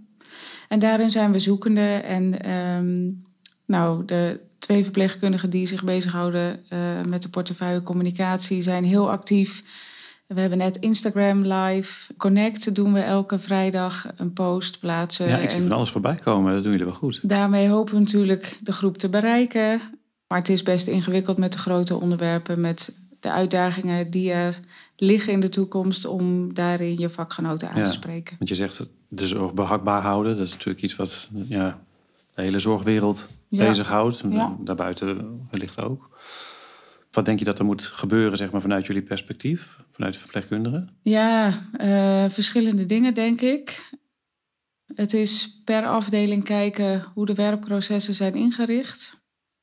en 0.69 0.79
daarin 0.79 1.11
zijn 1.11 1.33
we 1.33 1.39
zoekende. 1.39 1.81
En 1.95 2.43
ehm, 2.43 3.11
nou, 3.67 4.05
de 4.05 4.41
twee 4.59 4.83
verpleegkundigen 4.83 5.51
die 5.51 5.67
zich 5.67 5.85
bezighouden 5.85 6.61
eh 6.69 7.03
met 7.09 7.23
de 7.23 7.29
portefeuille 7.29 7.83
communicatie 7.83 8.63
zijn 8.63 8.85
heel 8.85 9.11
actief. 9.11 9.63
We 10.29 10.41
hebben 10.41 10.59
net 10.59 10.77
Instagram 10.77 11.43
Live. 11.43 12.15
Connect 12.17 12.75
doen 12.75 12.93
we 12.93 13.01
elke 13.01 13.39
vrijdag 13.39 14.07
een 14.17 14.33
post 14.33 14.79
plaatsen. 14.81 15.29
Ja, 15.29 15.39
ik 15.39 15.51
zie 15.51 15.61
En 15.61 15.67
van 15.67 15.77
alles 15.77 15.91
voorbij 15.91 16.15
komen. 16.15 16.53
Dat 16.53 16.63
doen 16.63 16.71
jullie 16.73 16.87
wel 16.87 16.95
goed. 16.95 17.29
Daarmee 17.29 17.69
hopen 17.69 17.95
we 17.95 18.01
natuurlijk 18.01 18.59
de 18.63 18.73
groep 18.73 18.99
te 18.99 19.09
bereiken. 19.09 19.81
Maar 20.27 20.39
het 20.39 20.49
is 20.49 20.63
best 20.63 20.87
ingewikkeld 20.87 21.37
met 21.37 21.53
de 21.53 21.59
grote 21.59 22.01
onderwerpen, 22.01 22.61
met 22.61 22.93
de 23.21 23.31
uitdagingen 23.31 24.11
die 24.11 24.31
er 24.33 24.61
liggen 24.97 25.33
in 25.33 25.41
de 25.41 25.49
toekomst 25.49 26.05
om 26.05 26.55
daarin 26.55 26.99
je 26.99 27.11
vakgenoten 27.11 27.71
aan 27.71 27.79
Ja. 27.79 27.85
te 27.85 27.93
spreken. 27.93 28.35
Want 28.39 28.49
je 28.51 28.57
zegt 28.57 28.87
de 29.09 29.27
zorg 29.29 29.55
behapbaar 29.55 30.03
houden. 30.03 30.37
Dat 30.37 30.47
is 30.47 30.53
natuurlijk 30.53 30.83
iets 30.85 30.97
wat 30.97 31.29
ja, 31.33 31.79
de 32.35 32.43
hele 32.43 32.59
zorgwereld 32.59 33.29
Ja. 33.49 33.67
bezighoudt. 33.67 34.25
Ja. 34.31 34.57
Daarbuiten 34.61 35.41
wellicht 35.51 35.85
ook. 35.85 36.09
Wat 37.11 37.25
denk 37.25 37.39
je 37.39 37.45
dat 37.45 37.59
er 37.59 37.65
moet 37.65 37.83
gebeuren 37.83 38.37
zeg 38.37 38.51
maar, 38.51 38.61
vanuit 38.61 38.87
jullie 38.87 39.03
perspectief? 39.03 39.79
Vanuit 39.93 40.13
de 40.13 40.21
verpleegkundigen? 40.21 40.89
Ja, 41.03 41.69
eh, 41.73 42.25
verschillende 42.29 42.87
dingen 42.87 43.15
denk 43.15 43.41
ik. 43.41 43.93
Het 44.95 45.15
is 45.15 45.61
per 45.65 45.87
afdeling 45.87 46.45
kijken 46.45 47.05
hoe 47.15 47.27
de 47.27 47.35
werkprocessen 47.35 48.15
zijn 48.15 48.35
ingericht. 48.35 49.17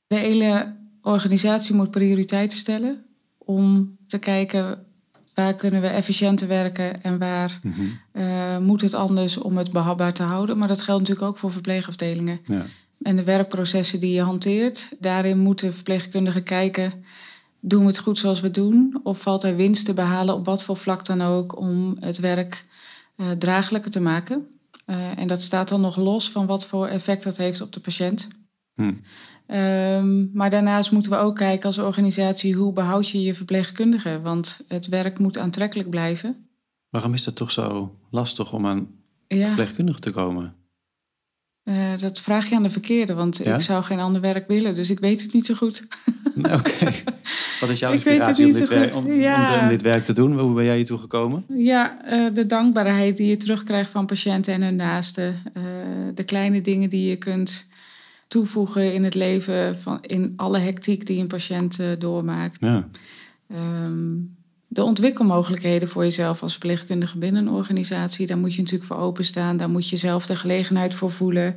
De 0.08 0.16
hele 0.16 0.76
organisatie 1.02 1.76
moet 1.76 1.92
prioriteiten 1.92 2.58
stellen 2.58 3.06
om 3.38 3.96
te 4.08 4.18
kijken 4.18 4.86
waar 5.34 5.56
kunnen 5.56 5.82
we 5.82 5.88
efficiënter 5.88 6.48
werken 6.48 7.04
en 7.04 7.18
waar 7.18 7.60
eh, 8.12 8.58
moet 8.58 8.82
het 8.82 8.94
anders 8.94 9.38
om 9.38 9.58
het 9.58 9.72
behapbaar 9.72 10.14
te 10.14 10.24
houden. 10.24 10.58
Maar 10.58 10.68
dat 10.68 10.82
geldt 10.82 11.02
natuurlijk 11.02 11.28
ook 11.28 11.38
voor 11.38 11.52
verpleegafdelingen. 11.52 12.40
Ja. 12.46 12.66
En 13.02 13.16
de 13.16 13.24
werkprocessen 13.24 14.00
die 14.00 14.14
je 14.14 14.22
hanteert, 14.22 14.90
daarin 15.00 15.38
moeten 15.38 15.74
verpleegkundigen 15.74 16.44
kijken... 16.44 17.04
doen 17.68 17.82
we 17.82 17.88
het 17.88 17.98
goed 18.00 18.18
zoals 18.18 18.40
we 18.42 18.52
doen? 18.52 19.00
Of 19.04 19.22
valt 19.22 19.44
er 19.44 19.56
winst 19.56 19.86
te 19.86 19.94
behalen 19.94 20.36
op 20.36 20.46
wat 20.46 20.64
voor 20.64 20.78
vlak 20.78 21.06
dan 21.06 21.22
ook... 21.22 21.58
om 21.58 21.98
het 22.00 22.18
werk 22.18 22.66
eh, 23.16 23.32
draaglijker 23.32 23.92
te 23.92 24.00
maken? 24.02 24.48
Eh, 24.86 25.18
en 25.18 25.28
dat 25.28 25.42
staat 25.42 25.70
dan 25.70 25.82
nog 25.82 25.96
los 25.96 26.32
van 26.32 26.46
wat 26.46 26.66
voor 26.66 26.88
effect 26.88 27.24
dat 27.24 27.38
heeft 27.38 27.62
op 27.62 27.74
de 27.74 27.80
patiënt. 27.80 28.28
Hm. 28.76 28.94
Ehm, 29.48 30.32
maar 30.38 30.50
daarnaast 30.50 30.92
moeten 30.92 31.12
we 31.12 31.18
ook 31.18 31.36
kijken 31.36 31.66
als 31.66 31.78
organisatie... 31.78 32.54
hoe 32.56 32.74
behoud 32.74 33.10
je 33.10 33.22
je 33.22 33.36
verpleegkundigen? 33.36 34.22
Want 34.22 34.60
het 34.68 34.88
werk 34.88 35.20
moet 35.20 35.38
aantrekkelijk 35.38 35.90
blijven. 35.90 36.48
Waarom 36.90 37.14
is 37.14 37.24
dat 37.24 37.36
toch 37.36 37.52
zo 37.52 37.96
lastig 38.10 38.54
om 38.54 38.66
aan 38.66 38.88
Ja. 39.28 39.46
verpleegkundigen 39.46 40.02
te 40.02 40.12
komen? 40.12 40.56
Eh, 41.64 41.98
dat 41.98 42.20
vraag 42.20 42.50
je 42.50 42.56
aan 42.56 42.64
de 42.64 42.70
verkeerde, 42.70 43.14
want 43.14 43.38
Ja? 43.44 43.56
ik 43.56 43.62
zou 43.62 43.84
geen 43.84 44.00
ander 44.00 44.22
werk 44.22 44.48
willen, 44.48 44.76
dus 44.76 44.90
ik 44.90 45.00
weet 45.00 45.22
het 45.22 45.34
niet 45.34 45.46
zo 45.46 45.54
goed. 45.54 45.88
Oké. 46.60 46.92
Wat 47.60 47.70
is 47.70 47.80
jouw 47.80 47.92
inspiratie 47.94 48.46
om 48.46 48.52
dit, 48.54 48.68
werk, 48.68 48.96
om, 48.96 49.06
om- 49.06 49.14
Ja. 49.14 49.62
om 49.62 49.68
dit 49.68 49.82
werk 49.82 50.06
te 50.06 50.14
doen? 50.14 50.40
Hoe 50.40 50.54
ben 50.54 50.64
jij 50.66 50.76
hier 50.76 50.86
toe 50.86 50.98
gekomen? 50.98 51.46
Ja, 51.48 51.98
eh, 52.06 52.34
de 52.34 52.46
dankbaarheid 52.46 53.18
die 53.18 53.28
je 53.28 53.38
terugkrijgt 53.38 53.90
van 53.92 54.06
patiënten 54.06 54.54
en 54.54 54.62
hun 54.62 54.76
naasten. 54.76 55.42
Eh, 55.54 55.64
de 56.16 56.24
kleine 56.24 56.62
dingen 56.62 56.90
die 56.90 57.10
je 57.10 57.16
kunt 57.16 57.68
toevoegen 58.28 58.94
in 58.94 59.04
het 59.04 59.16
leven, 59.16 59.78
van, 59.78 59.98
in 60.02 60.34
alle 60.36 60.60
hectiek 60.60 61.06
die 61.06 61.22
een 61.22 61.28
patiënt 61.28 61.80
eh, 61.80 61.88
doormaakt. 62.00 62.62
Ja. 62.62 62.88
Ehm, 63.52 64.14
de 64.68 64.84
ontwikkelmogelijkheden 64.84 65.90
voor 65.90 66.04
jezelf 66.04 66.42
als 66.42 66.52
verpleegkundige 66.52 67.18
binnen 67.18 67.48
een 67.48 67.54
organisatie, 67.54 68.28
daar 68.28 68.38
moet 68.38 68.54
je 68.54 68.62
natuurlijk 68.62 68.92
voor 68.92 69.02
openstaan. 69.02 69.58
Daar 69.58 69.70
moet 69.70 69.90
je 69.90 69.98
zelf 69.98 70.26
de 70.26 70.36
gelegenheid 70.36 70.94
voor 70.96 71.12
voelen, 71.12 71.56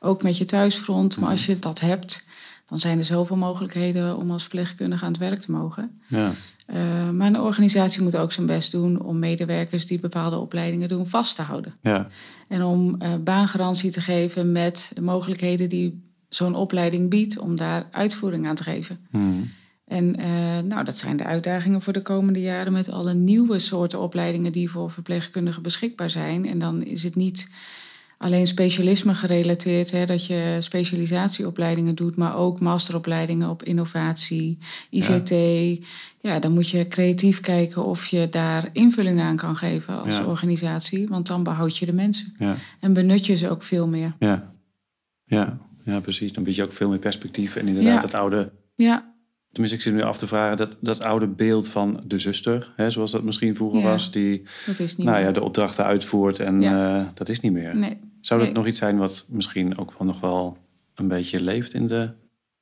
ook 0.00 0.22
met 0.22 0.38
je 0.38 0.44
thuisfront. 0.44 1.16
Maar 1.16 1.30
als 1.30 1.46
je 1.46 1.58
dat 1.58 1.80
hebt, 1.80 2.24
dan 2.70 2.78
zijn 2.78 2.98
er 2.98 3.04
zoveel 3.04 3.36
mogelijkheden 3.36 4.16
om 4.16 4.30
als 4.30 4.42
verpleegkundige 4.42 5.04
aan 5.04 5.12
het 5.12 5.20
werk 5.20 5.40
te 5.40 5.50
mogen. 5.50 6.00
Ja. 6.08 6.32
Uh, 6.74 7.10
maar 7.10 7.26
een 7.26 7.40
organisatie 7.40 8.02
moet 8.02 8.16
ook 8.16 8.32
zijn 8.32 8.46
best 8.46 8.72
doen 8.72 9.02
om 9.02 9.18
medewerkers 9.18 9.86
die 9.86 10.00
bepaalde 10.00 10.36
opleidingen 10.36 10.88
doen 10.88 11.06
vast 11.06 11.36
te 11.36 11.42
houden. 11.42 11.74
Ja. 11.82 12.08
En 12.48 12.62
om 12.62 12.96
uh, 13.02 13.14
baangarantie 13.16 13.90
te 13.90 14.00
geven 14.00 14.52
met 14.52 14.90
de 14.94 15.00
mogelijkheden 15.00 15.68
die 15.68 16.02
zo'n 16.28 16.54
opleiding 16.54 17.10
biedt 17.10 17.38
om 17.38 17.56
daar 17.56 17.86
uitvoering 17.90 18.46
aan 18.46 18.54
te 18.54 18.62
geven. 18.62 19.06
Hmm. 19.10 19.50
En 19.86 20.20
uh, 20.20 20.58
nou, 20.58 20.84
dat 20.84 20.96
zijn 20.96 21.16
de 21.16 21.24
uitdagingen 21.24 21.82
voor 21.82 21.92
de 21.92 22.02
komende 22.02 22.40
jaren 22.40 22.72
met 22.72 22.88
alle 22.88 23.14
nieuwe 23.14 23.58
soorten 23.58 24.00
opleidingen 24.00 24.52
die 24.52 24.70
voor 24.70 24.90
verpleegkundigen 24.90 25.62
beschikbaar 25.62 26.10
zijn. 26.10 26.46
En 26.46 26.58
dan 26.58 26.82
is 26.82 27.02
het 27.02 27.14
niet 27.14 27.50
alleen 28.22 28.46
specialisme 28.46 29.14
gerelateerd, 29.14 29.90
hè, 29.90 30.04
dat 30.06 30.26
je 30.26 30.56
specialisatieopleidingen 30.58 31.94
doet, 31.94 32.16
maar 32.16 32.36
ook 32.36 32.60
masteropleidingen 32.60 33.48
op 33.48 33.62
innovatie, 33.62 34.58
ICT. 34.90 35.28
Ja. 35.28 35.76
ja, 36.20 36.38
dan 36.38 36.52
moet 36.52 36.68
je 36.68 36.88
creatief 36.88 37.40
kijken 37.40 37.84
of 37.84 38.06
je 38.06 38.28
daar 38.30 38.68
invulling 38.72 39.20
aan 39.20 39.36
kan 39.36 39.56
geven 39.56 40.02
als 40.02 40.16
Ja. 40.16 40.24
organisatie, 40.24 41.08
want 41.08 41.26
dan 41.26 41.42
behoud 41.42 41.76
je 41.78 41.86
de 41.86 41.92
mensen 41.92 42.34
Ja. 42.38 42.56
en 42.80 42.92
benut 42.92 43.26
je 43.26 43.34
ze 43.34 43.50
ook 43.50 43.62
veel 43.62 43.86
meer. 43.86 44.14
Ja. 44.18 44.52
Ja. 45.24 45.58
ja, 45.84 46.00
precies. 46.00 46.32
Dan 46.32 46.44
bied 46.44 46.54
je 46.54 46.62
ook 46.64 46.72
veel 46.72 46.88
meer 46.88 46.98
perspectief. 46.98 47.56
En 47.56 47.66
inderdaad, 47.68 47.94
Ja. 47.94 48.00
het 48.00 48.14
oude 48.14 48.52
Ja, 48.74 49.14
Tenminste, 49.52 49.76
ik 49.78 49.82
zit 49.84 49.94
nu 49.94 50.02
af 50.02 50.18
te 50.18 50.26
vragen, 50.26 50.56
dat, 50.56 50.76
dat 50.80 51.04
oude 51.04 51.26
beeld 51.26 51.68
van 51.68 52.00
de 52.06 52.18
zuster, 52.18 52.72
hè, 52.76 52.90
zoals 52.90 53.10
dat 53.10 53.22
misschien 53.22 53.56
vroeger 53.56 53.80
Ja. 53.80 53.86
was, 53.86 54.10
die 54.10 54.42
nou 54.66 54.86
meer. 54.96 55.20
ja, 55.20 55.30
de 55.32 55.42
opdrachten 55.42 55.84
uitvoert 55.84 56.38
en 56.38 56.60
Ja. 56.60 56.98
eh, 56.98 57.06
dat 57.14 57.28
is 57.28 57.40
niet 57.40 57.52
meer. 57.52 57.76
Nee. 57.76 57.96
Zou 58.20 58.40
dat 58.40 58.48
nee. 58.48 58.58
nog 58.58 58.66
iets 58.66 58.78
zijn 58.78 58.96
wat 58.96 59.26
misschien 59.30 59.78
ook 59.78 59.92
wel 59.98 60.06
nog 60.06 60.20
wel 60.20 60.56
een 60.94 61.08
beetje 61.08 61.40
leeft 61.40 61.74
in 61.74 61.86
de... 61.86 62.10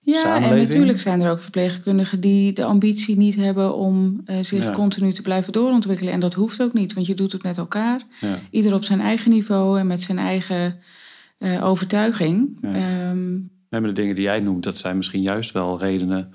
Ja, 0.00 0.14
en 0.14 0.21
samenleving? 0.21 0.68
natuurlijk 0.68 1.00
zijn 1.00 1.21
er 1.21 1.30
ook 1.30 1.40
verpleegkundigen 1.40 2.21
die 2.21 2.52
de 2.52 2.64
ambitie 2.64 3.16
niet 3.16 3.37
hebben 3.37 3.75
om 3.75 4.21
eh, 4.25 4.37
zich 4.40 4.64
Ja. 4.64 4.73
continu 4.73 5.12
te 5.12 5.23
blijven 5.23 5.52
doorontwikkelen. 5.52 6.12
En 6.12 6.21
dat 6.21 6.35
hoeft 6.35 6.62
ook 6.62 6.73
niet, 6.73 6.92
want 6.92 7.07
je 7.07 7.14
doet 7.14 7.33
het 7.33 7.42
met 7.42 7.59
elkaar. 7.59 8.00
Ieder 8.50 8.75
op 8.75 8.85
zijn 8.85 9.00
eigen 9.00 9.30
niveau 9.30 9.78
en 9.78 9.87
met 9.87 10.00
zijn 10.02 10.18
eigen 10.18 10.76
eh, 11.38 11.64
overtuiging. 11.64 12.59
Maar 13.71 13.83
de 13.83 13.92
dingen 13.92 14.14
die 14.14 14.25
jij 14.25 14.40
noemt, 14.40 14.62
dat 14.64 14.76
zijn 14.76 14.97
misschien 14.97 15.23
juist 15.23 15.52
wel 15.52 15.78
redenen 15.78 16.30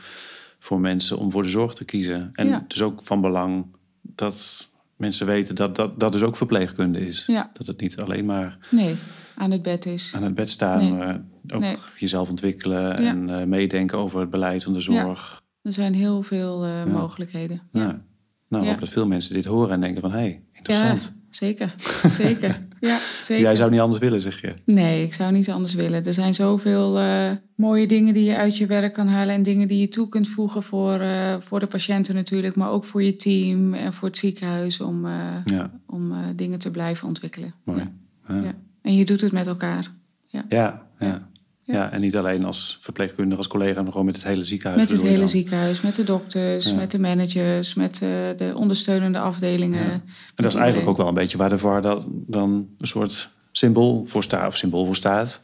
voor 0.64 0.80
mensen 0.80 1.18
om 1.18 1.32
voor 1.32 1.44
de 1.44 1.50
zorg 1.50 1.74
te 1.74 1.86
kiezen. 1.86 2.30
En 2.34 2.48
Ja. 2.48 2.64
dus 2.68 2.82
ook 2.82 3.04
van 3.04 3.22
belang 3.22 3.66
dat 4.02 4.70
mensen 4.96 5.26
weten 5.26 5.56
dat 5.56 5.76
dat, 5.76 6.00
dat 6.00 6.12
dus 6.12 6.22
ook 6.22 6.36
verpleegkunde 6.38 7.06
is. 7.08 7.24
Ja. 7.28 7.50
Dat 7.54 7.68
het 7.68 7.82
niet 7.82 7.98
alleen 8.00 8.26
maar 8.26 8.58
nee, 8.72 8.96
aan 9.36 9.52
het 9.52 9.62
bed 9.62 9.86
is. 9.86 10.12
aan 10.16 10.24
het 10.24 10.34
bed 10.34 10.50
staan, 10.50 10.80
Nee. 10.80 10.92
maar 10.92 11.22
ook 11.48 11.62
Nee. 11.62 11.78
jezelf 11.98 12.30
ontwikkelen 12.30 12.96
en 12.98 13.30
eh, 13.40 13.46
meedenken 13.46 13.98
over 13.98 14.20
het 14.20 14.30
beleid 14.30 14.64
van 14.64 14.74
de 14.74 14.80
zorg. 14.82 15.42
Er 15.62 15.74
zijn 15.74 15.94
heel 15.94 16.22
veel 16.22 16.64
eh, 16.66 16.86
mogelijkheden. 16.86 17.62
Ja. 17.72 17.82
Ja, 17.82 18.02
Nou, 18.48 18.64
ik 18.64 18.70
hoop 18.70 18.80
dat 18.80 18.90
veel 18.90 19.08
mensen 19.08 19.34
dit 19.34 19.46
horen 19.46 19.72
en 19.74 19.82
denken 19.82 20.02
van, 20.02 20.12
hé, 20.12 20.18
hey, 20.18 20.42
interessant. 20.54 21.14
zeker. 21.30 21.76
zeker. 22.24 22.68
Ja, 22.88 22.98
zeker. 23.22 23.44
Jij 23.44 23.56
zou 23.56 23.72
niet 23.72 23.80
anders 23.80 24.00
willen, 24.00 24.22
zeg 24.22 24.42
je. 24.42 24.54
Nee, 24.66 25.04
ik 25.04 25.14
zou 25.14 25.32
niet 25.32 25.50
anders 25.50 25.74
willen. 25.74 26.06
Er 26.06 26.14
zijn 26.14 26.34
zoveel 26.34 27.00
eh, 27.00 27.32
mooie 27.56 27.88
dingen 27.88 28.14
die 28.14 28.24
je 28.24 28.36
uit 28.38 28.58
je 28.58 28.66
werk 28.66 28.94
kan 28.94 29.08
halen 29.08 29.36
en 29.36 29.44
dingen 29.44 29.68
die 29.68 29.80
je 29.80 29.90
toe 29.90 30.10
kunt 30.10 30.28
voegen 30.28 30.64
voor, 30.64 31.00
eh, 31.00 31.36
voor 31.40 31.60
de 31.60 31.66
patiënten 31.68 32.16
natuurlijk, 32.16 32.56
maar 32.56 32.70
ook 32.70 32.86
voor 32.86 33.04
je 33.04 33.16
team 33.16 33.74
en 33.74 33.94
voor 33.94 34.08
het 34.08 34.18
ziekenhuis 34.18 34.80
om, 34.80 35.06
eh, 35.06 35.12
Ja, 35.46 35.72
om 35.86 36.14
dingen 36.36 36.60
te 36.60 36.72
blijven 36.72 37.08
ontwikkelen. 37.08 37.54
mooi. 37.64 37.90
Ja. 38.28 38.56
En 38.82 38.96
je 38.96 39.06
doet 39.06 39.22
het 39.22 39.32
met 39.32 39.48
elkaar. 39.48 39.92
Ja, 40.28 40.46
ja. 40.50 41.30
Ja. 41.74 41.80
ja. 41.84 41.92
en 41.92 42.02
niet 42.02 42.18
alleen 42.18 42.46
als 42.46 42.78
verpleegkundige, 42.82 43.38
als 43.38 43.48
collega, 43.48 43.82
maar 43.82 43.92
gewoon 43.92 44.06
met 44.06 44.16
het 44.16 44.26
hele 44.26 44.44
ziekenhuis. 44.44 44.82
Met 44.82 44.92
het 44.92 45.02
hele 45.02 45.18
dan? 45.20 45.30
ziekenhuis, 45.30 45.82
met 45.82 45.96
de 45.96 46.04
dokters, 46.04 46.66
Ja. 46.66 46.74
met 46.74 46.92
de 46.92 47.00
managers, 47.00 47.74
met 47.74 47.94
eh, 47.94 48.10
de 48.38 48.54
ondersteunende 48.56 49.20
afdelingen. 49.20 49.84
Ja. 49.84 49.92
En 49.92 50.04
dat 50.36 50.46
is 50.46 50.56
eigenlijk 50.56 50.90
ook 50.90 50.98
wel 50.98 51.08
een 51.08 51.14
beetje 51.14 51.38
waar 51.38 51.50
de 51.50 51.58
VAR 51.58 51.82
dat 51.82 52.06
dan 52.10 52.50
een 52.78 52.88
soort 52.88 53.30
symbool 53.52 54.06
voor 54.06 54.24
staat, 54.24 54.48
of 54.48 54.58
symbool 54.58 54.86
voor 54.86 54.96
staat. 54.96 55.42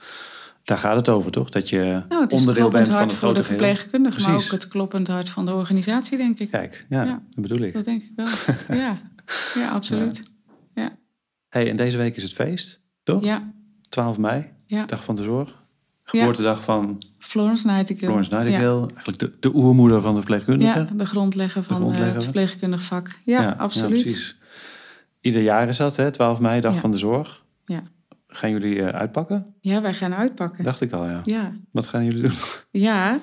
Daar 0.64 0.78
gaat 0.78 0.96
het 0.96 1.10
over, 1.10 1.32
toch? 1.32 1.50
Dat 1.50 1.70
je 1.70 2.04
Nou, 2.10 2.28
onderdeel 2.30 2.70
bent 2.70 2.88
van 2.88 3.00
het 3.00 3.10
de 3.10 3.16
grote 3.16 3.44
geheel. 3.44 3.58
verpleegkundige, 3.60 4.22
maar 4.22 4.34
ook 4.34 4.52
het 4.52 4.68
kloppend 4.68 5.08
hart 5.08 5.30
van 5.30 5.46
de 5.46 5.54
organisatie, 5.54 6.18
denk 6.18 6.40
ik. 6.40 6.52
Kijk, 6.52 6.86
ja, 6.90 7.04
Ja. 7.04 7.22
dat 7.30 7.42
bedoel 7.42 7.60
ik. 7.60 7.74
Dat 7.74 7.86
denk 7.86 8.02
ik 8.04 8.12
wel. 8.16 8.28
ja. 8.78 9.02
ja, 9.56 9.70
absoluut. 9.70 10.22
Hey, 11.50 11.70
en 11.70 11.76
deze 11.76 11.98
week 11.98 12.16
is 12.16 12.24
het 12.24 12.34
feest, 12.34 12.82
toch? 13.04 13.24
Ja, 13.24 13.52
12 13.90 14.18
mei, 14.18 14.46
ja. 14.66 14.86
dag 14.86 15.04
van 15.04 15.16
de 15.16 15.24
zorg. 15.24 15.59
Geboortedag 16.10 16.63
van 16.63 17.04
Florence 17.20 17.68
Nightingale. 17.68 18.06
Florence 18.08 18.36
Nightingale. 18.36 18.80
Eigenlijk 18.88 19.20
de, 19.20 19.32
de 19.39 19.56
oermoeder 19.56 20.01
van 20.01 20.12
de 20.12 20.18
verpleegkundige. 20.18 20.80
Ja, 20.80 20.88
de 20.94 21.06
grondlegger 21.06 21.63
van 21.63 21.75
grondlegger. 21.75 22.08
eh, 22.08 22.13
het 22.13 22.24
verpleegkundig 22.24 22.84
vak. 22.84 23.16
Ja, 23.25 23.56
absoluut. 23.58 24.01
precies. 24.01 24.38
Ieder 25.22 25.42
jaar 25.42 25.68
is 25.68 25.78
dat, 25.78 25.96
hè? 25.96 26.12
12 26.12 26.39
mei, 26.39 26.62
dag 26.62 26.74
Ja. 26.74 26.80
van 26.80 26.92
de 26.92 26.98
zorg. 26.98 27.44
Ja. 27.66 27.84
Gaan 28.28 28.50
jullie 28.51 28.82
eh, 28.84 29.00
uitpakken? 29.00 29.46
Ja, 29.62 29.82
wij 29.82 29.94
gaan 29.94 30.13
uitpakken. 30.16 30.63
Dacht 30.63 30.82
ik 30.82 30.92
al, 30.92 31.06
ja. 31.06 31.22
Ja, 31.24 31.51
Wat 31.72 31.88
gaan 31.88 32.06
jullie 32.06 32.22
doen? 32.22 32.32
ja. 32.72 33.20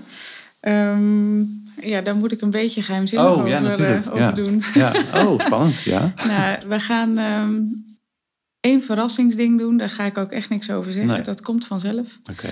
Ehm, 0.60 1.38
ja, 1.80 2.00
daar 2.04 2.16
moet 2.16 2.32
ik 2.32 2.40
een 2.40 2.50
beetje 2.50 2.82
geheimzinnig 2.82 3.28
Oh, 3.28 3.32
over, 3.36 3.48
ja, 3.48 3.56
eh, 3.56 3.62
natuurlijk. 3.62 4.06
over 4.06 4.18
Ja. 4.18 4.32
doen. 4.32 4.62
Ja, 4.74 4.92
oh, 5.14 5.40
spannend, 5.40 5.80
ja. 5.80 6.12
nou, 6.28 6.58
we 6.68 6.80
gaan 6.80 7.18
ehm 7.18 7.54
één 8.66 8.82
verrassingsding 8.82 9.58
doen. 9.58 9.76
Daar 9.76 9.90
ga 9.90 10.04
ik 10.04 10.18
ook 10.18 10.30
echt 10.30 10.48
niks 10.48 10.70
over 10.70 10.92
zeggen. 10.92 11.12
Nee. 11.12 11.22
Dat 11.22 11.40
komt 11.40 11.66
vanzelf. 11.66 12.18
Oké. 12.30 12.48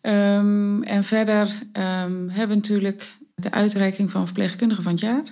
Ehm, 0.00 0.82
en 0.82 1.04
verder 1.04 1.58
ehm, 1.72 2.28
hebben 2.28 2.48
we 2.48 2.54
natuurlijk 2.54 3.10
de 3.34 3.50
uitreiking 3.50 4.10
van 4.10 4.24
verpleegkundige 4.24 4.82
van 4.82 4.92
het 4.92 5.00
jaar. 5.00 5.22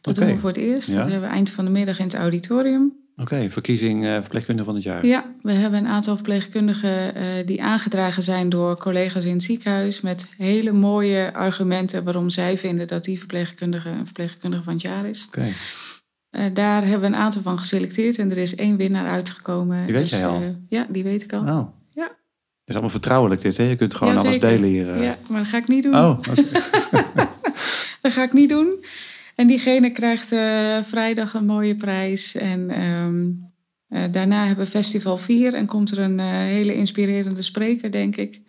Dat 0.00 0.14
doen 0.14 0.26
we 0.26 0.38
voor 0.38 0.48
het 0.48 0.58
eerst. 0.58 0.88
Ja. 0.88 0.94
Dat 0.94 1.10
hebben 1.10 1.28
we 1.28 1.34
eind 1.34 1.50
van 1.50 1.64
de 1.64 1.70
middag 1.70 1.98
in 1.98 2.04
het 2.04 2.14
auditorium. 2.14 2.92
Oké, 3.16 3.50
verkiezing 3.50 4.04
eh, 4.06 4.12
verpleegkundige 4.12 4.66
van 4.66 4.74
het 4.74 4.84
jaar. 4.84 5.06
Ja, 5.06 5.24
we 5.42 5.52
hebben 5.52 5.78
een 5.78 5.86
aantal 5.86 6.14
verpleegkundigen 6.14 7.14
eh, 7.14 7.46
die 7.46 7.62
aangedragen 7.62 8.22
zijn 8.22 8.48
door 8.48 8.76
collega's 8.76 9.24
in 9.24 9.32
het 9.32 9.42
ziekenhuis. 9.42 10.00
Met 10.00 10.26
hele 10.36 10.72
mooie 10.72 11.34
argumenten 11.34 12.04
waarom 12.04 12.30
zij 12.30 12.58
vinden 12.58 12.86
dat 12.86 13.04
die 13.04 13.18
verpleegkundige 13.18 13.88
een 13.88 14.04
verpleegkundige 14.04 14.62
van 14.62 14.72
het 14.72 14.82
jaar 14.82 15.06
is. 15.06 15.24
Oké, 15.26 15.52
Eh, 16.30 16.44
daar 16.52 16.82
hebben 16.82 17.00
we 17.10 17.16
een 17.16 17.22
aantal 17.22 17.42
van 17.42 17.58
geselecteerd 17.58 18.18
en 18.18 18.30
er 18.30 18.36
is 18.36 18.54
één 18.54 18.76
winnaar 18.76 19.06
uitgekomen. 19.06 19.84
Die 19.86 19.94
weet 19.94 20.08
jij 20.08 20.26
al? 20.26 20.40
eh, 20.42 20.48
ja, 20.68 20.86
die 20.90 21.02
weet 21.02 21.22
ik 21.22 21.32
al. 21.32 21.42
nou. 21.42 21.66
Ja. 21.90 22.02
Het 22.04 22.66
is 22.66 22.72
allemaal 22.74 22.90
vertrouwelijk 22.90 23.40
dit, 23.40 23.56
hè? 23.56 23.64
Je 23.64 23.76
kunt 23.76 23.94
gewoon 23.94 24.14
Ja, 24.14 24.20
alles 24.20 24.34
zeker. 24.34 24.48
delen 24.50 24.68
hier. 24.68 24.90
eh. 24.92 25.02
Ja, 25.02 25.18
maar 25.30 25.38
dat 25.40 25.48
ga 25.48 25.56
ik 25.56 25.68
niet 25.68 25.82
doen. 25.82 25.96
Oh, 25.96 26.18
oké. 26.30 26.42
Dat 28.02 28.12
ga 28.12 28.22
ik 28.22 28.32
niet 28.32 28.48
doen. 28.48 28.84
En 29.34 29.46
diegene 29.46 29.90
krijgt 29.90 30.26
vrijdag 30.88 31.34
een 31.34 31.46
mooie 31.46 31.74
prijs. 31.76 32.34
En 32.34 32.70
ehm, 32.70 33.26
eh, 33.88 34.12
daarna 34.12 34.46
hebben 34.46 34.64
we 34.64 34.70
Festival 34.70 35.16
4 35.16 35.54
en 35.54 35.66
komt 35.66 35.90
er 35.90 35.98
een 35.98 36.18
hele 36.48 36.74
inspirerende 36.74 37.42
spreker, 37.42 37.90
denk 37.90 38.16
ik. 38.16 38.40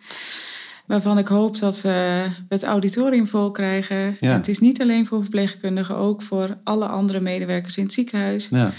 Waarvan 0.90 1.18
ik 1.18 1.28
hoop 1.28 1.58
dat 1.58 1.80
we 1.80 2.26
het 2.48 2.62
auditorium 2.62 3.26
vol 3.26 3.50
krijgen. 3.50 4.16
Ja. 4.20 4.32
Het 4.36 4.48
is 4.48 4.58
niet 4.58 4.80
alleen 4.80 5.06
voor 5.06 5.20
verpleegkundigen, 5.20 5.96
ook 5.96 6.22
voor 6.22 6.56
alle 6.64 6.86
andere 6.86 7.20
medewerkers 7.20 7.76
in 7.76 7.82
het 7.82 7.92
ziekenhuis. 7.92 8.48
ja. 8.50 8.72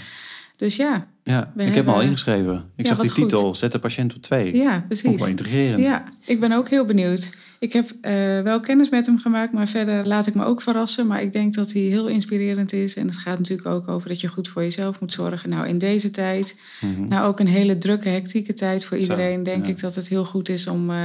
Dus 0.56 0.76
ja, 0.76 1.06
ja. 1.22 1.52
Ik 1.56 1.74
heb 1.74 1.84
me 1.86 1.92
al 1.92 2.02
ingeschreven. 2.02 2.54
Ik 2.76 2.86
Ja, 2.86 2.94
zag 2.94 3.00
die 3.00 3.10
goed. 3.10 3.22
titel, 3.22 3.54
Zet 3.54 3.72
de 3.72 3.78
patiënt 3.78 4.14
op 4.14 4.22
twee. 4.22 4.56
ja 4.56 4.84
precies. 4.86 5.18
wel 5.18 5.28
intrigerend. 5.28 5.84
Ja, 5.84 6.04
ik 6.26 6.40
ben 6.40 6.52
ook 6.52 6.68
heel 6.68 6.84
benieuwd. 6.84 7.30
Ik 7.58 7.72
heb 7.72 7.90
eh, 8.00 8.12
wel 8.40 8.60
kennis 8.60 8.88
met 8.88 9.06
hem 9.06 9.18
gemaakt, 9.18 9.52
maar 9.52 9.68
verder 9.68 10.06
laat 10.06 10.26
ik 10.26 10.34
me 10.34 10.44
ook 10.44 10.62
verrassen. 10.62 11.06
Maar 11.06 11.22
ik 11.22 11.32
denk 11.32 11.54
dat 11.54 11.72
hij 11.72 11.82
heel 11.82 12.08
inspirerend 12.08 12.72
is. 12.72 12.96
En 12.96 13.06
het 13.06 13.16
gaat 13.18 13.38
natuurlijk 13.38 13.68
ook 13.68 13.88
over 13.88 14.08
dat 14.08 14.20
je 14.20 14.28
goed 14.28 14.48
voor 14.48 14.62
jezelf 14.62 15.00
moet 15.00 15.12
zorgen. 15.12 15.50
Nou, 15.50 15.66
in 15.68 15.78
deze 15.78 16.10
tijd, 16.10 16.56
Mhm. 16.80 17.08
nou 17.08 17.26
ook 17.26 17.40
een 17.40 17.46
hele 17.46 17.78
drukke, 17.78 18.08
hectieke 18.08 18.54
tijd 18.54 18.84
voor 18.84 18.96
Zo, 18.96 19.02
iedereen, 19.02 19.42
denk 19.42 19.66
ik 19.66 19.80
dat 19.80 19.94
het 19.94 20.08
heel 20.08 20.24
goed 20.24 20.48
is 20.48 20.66
om, 20.66 20.90
eh, 20.90 20.96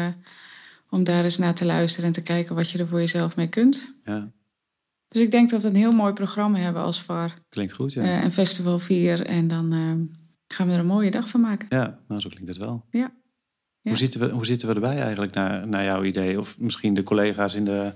om 0.89 1.03
daar 1.03 1.23
eens 1.23 1.37
naar 1.37 1.55
te 1.55 1.65
luisteren 1.65 2.05
en 2.05 2.11
te 2.13 2.21
kijken 2.23 2.55
wat 2.55 2.69
je 2.69 2.77
er 2.77 2.87
voor 2.87 2.99
jezelf 2.99 3.35
mee 3.35 3.47
kunt. 3.47 3.93
ja, 4.05 4.31
Dus 5.07 5.21
ik 5.21 5.31
denk 5.31 5.49
dat 5.49 5.61
we 5.61 5.67
een 5.67 5.75
heel 5.75 5.91
mooi 5.91 6.13
programma 6.13 6.57
hebben 6.57 6.81
als 6.81 7.01
VAR. 7.01 7.33
klinkt 7.49 7.73
goed, 7.73 7.93
ja. 7.93 8.01
eh, 8.03 8.23
en 8.23 8.31
Festival 8.31 8.79
4. 8.79 9.25
En 9.25 9.47
dan 9.47 9.73
eh, 9.73 10.15
gaan 10.55 10.67
we 10.67 10.73
er 10.73 10.79
een 10.79 10.85
mooie 10.85 11.11
dag 11.11 11.29
van 11.29 11.41
maken. 11.41 11.67
Ja, 11.69 11.99
nou 12.07 12.21
zo 12.21 12.29
klinkt 12.29 12.47
het 12.47 12.57
wel. 12.57 12.85
Ja. 12.91 12.99
Ja. 13.81 13.93
Hoe, 13.93 14.01
zitten 14.01 14.19
we, 14.19 14.29
hoe 14.29 14.45
zitten 14.45 14.67
we 14.67 14.73
erbij 14.73 14.99
eigenlijk 15.01 15.33
naar, 15.33 15.67
naar 15.67 15.83
jouw 15.83 16.03
idee? 16.03 16.39
Of 16.39 16.59
misschien 16.59 16.93
de 16.93 17.03
collega's 17.03 17.55
in 17.55 17.65
de... 17.65 17.93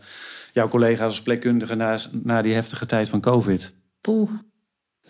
Jouw 0.53 0.67
collega's 0.67 1.05
als 1.05 1.21
plekkundige 1.21 1.75
na, 1.75 1.97
na 2.23 2.41
die 2.41 2.53
heftige 2.53 2.85
tijd 2.85 3.09
van 3.09 3.21
COVID. 3.21 3.73
Poeh. 4.01 4.29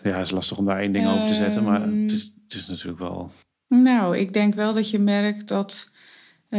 Ja, 0.02 0.10
het 0.16 0.26
is 0.26 0.30
lastig 0.30 0.58
om 0.58 0.66
daar 0.66 0.78
één 0.78 0.92
ding 0.92 1.06
over 1.06 1.26
te 1.26 1.34
zetten. 1.34 1.62
Maar 1.64 1.82
Ehm. 1.82 2.02
het 2.02 2.10
is, 2.12 2.32
het 2.44 2.54
is 2.54 2.66
natuurlijk 2.66 2.98
wel... 2.98 3.30
Nou, 3.68 4.16
ik 4.18 4.32
denk 4.32 4.54
wel 4.54 4.72
dat 4.74 4.90
je 4.90 4.98
merkt 4.98 5.48
dat 5.48 5.91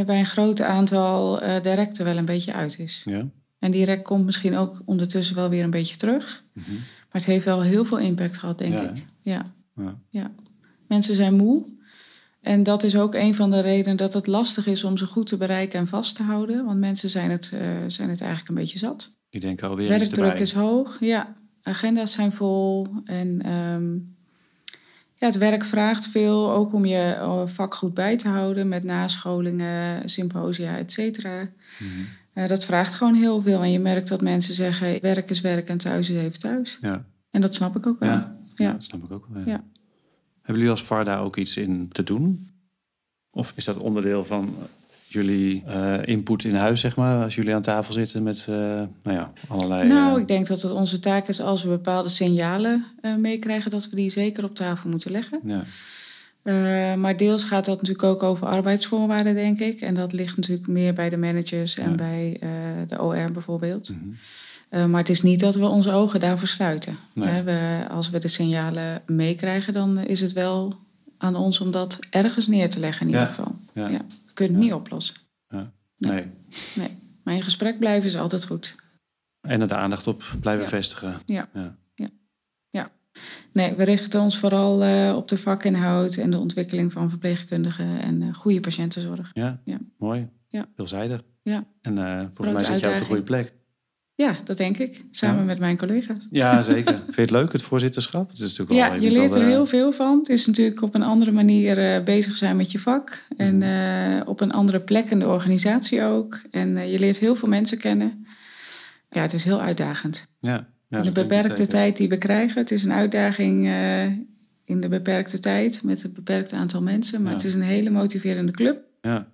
bij 0.02 0.20
een 0.20 0.26
groot 0.26 0.62
aantal 0.62 1.42
eh, 1.42 1.64
de 1.64 1.74
rek 1.74 1.98
er 1.98 2.06
wel 2.06 2.18
een 2.18 2.26
beetje 2.26 2.54
uit 2.54 2.80
is. 2.80 3.02
Ja. 3.06 3.28
En 3.60 3.72
die 3.72 3.86
rek 3.86 4.04
komt 4.04 4.26
misschien 4.26 4.56
ook 4.56 4.82
ondertussen 4.86 5.36
wel 5.36 5.50
weer 5.50 5.64
een 5.64 5.70
beetje 5.70 5.96
terug. 5.96 6.44
Mhm. 6.54 6.72
Maar 6.74 7.22
het 7.22 7.26
heeft 7.26 7.46
wel 7.46 7.62
heel 7.62 7.86
veel 7.86 8.00
impact 8.00 8.38
gehad, 8.38 8.58
denk 8.58 8.72
Ja, 8.72 8.82
ik. 8.82 9.06
Ja. 9.22 9.52
Ja. 9.76 9.98
ja. 10.10 10.32
Mensen 10.88 11.16
zijn 11.16 11.36
moe. 11.36 11.66
En 12.42 12.64
dat 12.64 12.84
is 12.84 12.96
ook 12.96 13.16
een 13.16 13.36
van 13.36 13.52
de 13.52 13.60
redenen 13.60 13.98
dat 13.98 14.14
het 14.14 14.28
lastig 14.28 14.68
is 14.68 14.84
om 14.84 14.98
ze 14.98 15.06
goed 15.06 15.28
te 15.28 15.38
bereiken 15.38 15.80
en 15.80 15.88
vast 15.88 16.16
te 16.16 16.24
houden. 16.24 16.66
Want 16.66 16.80
mensen 16.80 17.10
zijn 17.10 17.32
het, 17.32 17.52
eh, 17.54 17.60
zijn 17.88 18.10
het 18.10 18.22
eigenlijk 18.22 18.50
een 18.50 18.56
beetje 18.56 18.78
zat. 18.78 19.16
Die 19.30 19.42
denken 19.42 19.70
alweer 19.70 19.88
Werkdruk 19.90 20.40
is 20.40 20.54
hoog, 20.54 20.98
ja. 21.00 21.36
Agenda's 21.62 22.12
zijn 22.12 22.32
vol. 22.32 22.88
En 23.06 23.42
ehm, 23.42 23.98
ja, 25.24 25.30
het 25.30 25.38
werk 25.38 25.64
vraagt 25.64 26.08
veel, 26.08 26.52
ook 26.52 26.74
om 26.74 26.86
je 26.86 27.14
eh, 27.14 27.48
vak 27.48 27.76
goed 27.76 27.94
bij 27.94 28.18
te 28.18 28.28
houden 28.28 28.68
met 28.68 28.84
nascholingen, 28.84 30.10
symposia, 30.10 30.78
et 30.78 30.92
cetera. 30.92 31.50
Mhm. 31.80 31.90
Eh, 32.34 32.48
dat 32.48 32.66
vraagt 32.66 32.94
gewoon 32.94 33.14
heel 33.14 33.42
veel. 33.42 33.62
En 33.62 33.72
je 33.72 33.80
merkt 33.80 34.08
dat 34.08 34.22
mensen 34.22 34.54
zeggen, 34.54 35.02
werk 35.02 35.30
is 35.30 35.42
werk 35.42 35.68
en 35.68 35.78
thuis 35.78 36.10
is 36.10 36.18
even 36.18 36.40
thuis. 36.40 36.78
Ja. 36.82 37.06
En 37.32 37.42
dat 37.42 37.54
snap 37.54 37.76
ik 37.76 37.88
ook 37.88 38.00
wel. 38.00 38.10
Ja. 38.10 38.38
Ja. 38.56 38.66
ja, 38.66 38.72
dat 38.72 38.84
snap 38.84 39.04
ik 39.04 39.12
ook 39.12 39.28
wel. 39.30 39.42
Ja. 39.42 39.48
Ja. 39.52 39.64
Hebben 40.36 40.56
jullie 40.56 40.70
als 40.70 40.84
VAR 40.84 41.06
daar 41.06 41.22
ook 41.22 41.38
iets 41.38 41.58
in 41.58 41.90
te 41.92 42.04
doen? 42.04 42.50
Of 43.30 43.54
is 43.56 43.66
dat 43.66 43.78
onderdeel 43.78 44.26
van 44.26 44.56
jullie 45.14 45.64
eh, 45.66 45.94
input 46.06 46.44
in 46.44 46.56
huis, 46.56 46.80
zeg 46.82 46.96
maar? 46.96 47.24
Als 47.24 47.36
jullie 47.36 47.56
aan 47.56 47.62
tafel 47.62 47.94
zitten 47.94 48.24
met 48.24 48.46
eh, 48.50 48.56
nou 48.56 48.88
ja, 49.18 49.32
allerlei... 49.48 49.88
Nou, 49.88 50.16
eh, 50.16 50.22
ik 50.22 50.28
denk 50.28 50.48
dat 50.48 50.62
het 50.62 50.72
onze 50.72 51.00
taak 51.00 51.28
is 51.28 51.42
als 51.42 51.64
we 51.64 51.70
bepaalde 51.70 52.10
signalen 52.10 52.86
meekrijgen, 53.18 53.72
dat 53.72 53.90
we 53.90 53.96
die 53.96 54.10
zeker 54.10 54.44
op 54.44 54.56
tafel 54.56 54.90
moeten 54.90 55.12
leggen. 55.12 55.40
ja. 55.44 55.64
Maar 56.96 57.18
deels 57.18 57.44
gaat 57.44 57.66
dat 57.66 57.76
natuurlijk 57.76 58.04
ook 58.04 58.24
over 58.24 58.48
arbeidsvoorwaarden, 58.48 59.34
denk 59.36 59.60
ik. 59.60 59.82
En 59.82 59.94
dat 59.94 60.14
ligt 60.14 60.36
natuurlijk 60.36 60.68
meer 60.68 60.94
bij 60.94 61.10
de 61.10 61.18
managers 61.18 61.78
en 61.78 61.90
Ja. 61.90 61.96
bij 61.96 62.38
de 62.88 63.02
OR 63.02 63.32
bijvoorbeeld. 63.32 63.90
Mhm. 63.90 64.90
Maar 64.90 65.00
het 65.00 65.10
is 65.10 65.22
niet 65.22 65.40
dat 65.40 65.56
we 65.56 65.66
onze 65.66 65.92
ogen 65.92 66.20
daarvoor 66.20 66.48
sluiten. 66.48 66.98
Nee. 67.14 67.28
Hè, 67.28 67.44
we, 67.44 67.88
als 67.90 68.10
we 68.10 68.20
de 68.20 68.28
signalen 68.28 69.02
meekrijgen, 69.06 69.74
dan 69.74 69.98
is 70.00 70.22
het 70.22 70.34
wel 70.34 70.76
aan 71.18 71.36
ons 71.36 71.60
om 71.60 71.72
dat 71.72 72.00
ergens 72.10 72.48
neer 72.48 72.70
te 72.70 72.80
leggen 72.80 73.02
in 73.02 73.08
ieder 73.08 73.22
Ja. 73.26 73.30
geval. 73.30 73.56
Ja. 73.74 73.90
Ja. 74.34 74.40
Kunnen 74.46 74.56
het 74.56 74.64
Ja. 74.64 74.70
niet 74.70 74.80
oplossen. 74.82 75.16
Nee. 75.48 75.66
Nee. 75.98 76.26
Nee. 76.76 76.98
Maar 77.24 77.34
in 77.34 77.42
gesprek 77.44 77.80
blijven 77.80 78.10
is 78.10 78.18
altijd 78.18 78.46
goed. 78.46 78.76
En 79.42 79.62
er 79.62 79.68
de 79.68 79.76
aandacht 79.76 80.08
op 80.08 80.24
blijven 80.42 80.64
Ja. 80.64 80.70
vestigen. 80.70 81.22
Nee, 83.54 83.74
we 83.76 83.84
richten 83.84 84.22
ons 84.22 84.38
vooral 84.40 84.84
eh, 84.84 85.16
op 85.16 85.28
de 85.28 85.38
vakinhoud 85.38 86.16
en 86.16 86.32
de 86.32 86.38
ontwikkeling 86.38 86.92
van 86.92 87.10
verpleegkundigen 87.10 88.02
en 88.02 88.22
eh, 88.22 88.34
goede 88.34 88.60
patiëntenzorg. 88.60 89.30
Ja, 89.34 89.62
Ja. 89.64 89.78
mooi. 89.98 90.30
Ja. 90.50 90.66
Veelzijdig. 90.76 91.22
Ja. 91.44 91.66
En 91.82 91.98
eh, 91.98 92.26
volgens 92.34 92.58
mij 92.58 92.64
zit 92.74 92.80
je 92.80 92.92
op 92.92 92.98
de 92.98 93.06
goede 93.06 93.24
plek. 93.24 93.54
Ja, 94.16 94.36
dat 94.44 94.58
denk 94.58 94.78
ik. 94.78 95.04
Samen 95.12 95.38
Ja. 95.40 95.44
met 95.44 95.60
mijn 95.60 95.78
collega's. 95.78 96.28
Ja, 96.32 96.62
zeker. 96.62 96.94
Vind 97.04 97.16
je 97.16 97.22
het 97.22 97.32
leuk, 97.32 97.52
het 97.52 97.62
voorzitterschap? 97.62 98.28
Het 98.30 98.38
is 98.40 98.58
natuurlijk 98.58 98.70
wel, 98.70 98.80
Ja, 98.80 98.94
je 98.94 99.12
leert 99.12 99.34
er 99.34 99.42
eh, 99.42 99.48
heel 99.48 99.66
veel 99.66 99.92
van. 99.92 100.18
Het 100.20 100.30
is 100.30 100.46
natuurlijk 100.46 100.82
op 100.82 100.96
een 100.96 101.04
andere 101.04 101.32
manier 101.32 101.78
eh, 101.96 102.04
bezig 102.04 102.36
zijn 102.36 102.56
met 102.56 102.72
je 102.72 102.80
vak. 102.80 103.28
En 103.38 103.58
Mhm. 103.58 103.64
eh, 103.64 104.28
op 104.28 104.42
een 104.42 104.52
andere 104.52 104.80
plek 104.80 105.10
in 105.12 105.20
de 105.20 105.28
organisatie 105.28 106.04
ook. 106.04 106.40
En 106.52 106.90
je 106.90 107.00
leert 107.00 107.18
heel 107.18 107.36
veel 107.36 107.48
mensen 107.48 107.78
kennen. 107.78 108.26
Ja, 109.10 109.22
het 109.22 109.34
is 109.34 109.44
heel 109.44 109.62
uitdagend. 109.62 110.28
Ja, 110.40 110.68
ja 110.88 110.98
in 110.98 111.04
de 111.04 111.12
beperkte 111.12 111.68
tijd 111.68 111.98
die 111.98 112.10
we 112.10 112.18
krijgen. 112.18 112.62
Het 112.62 112.72
is 112.72 112.84
een 112.84 112.92
uitdaging 112.94 113.66
in 114.66 114.82
de 114.82 114.88
beperkte 114.90 115.40
tijd 115.40 115.84
met 115.84 116.02
het 116.04 116.14
beperkte 116.14 116.56
aantal 116.56 116.82
mensen. 116.82 117.22
Maar 117.22 117.32
Ja. 117.32 117.38
het 117.38 117.46
is 117.48 117.54
een 117.54 117.62
hele 117.62 117.90
motiverende 117.90 118.52
club. 118.52 118.78
Ja, 119.02 119.28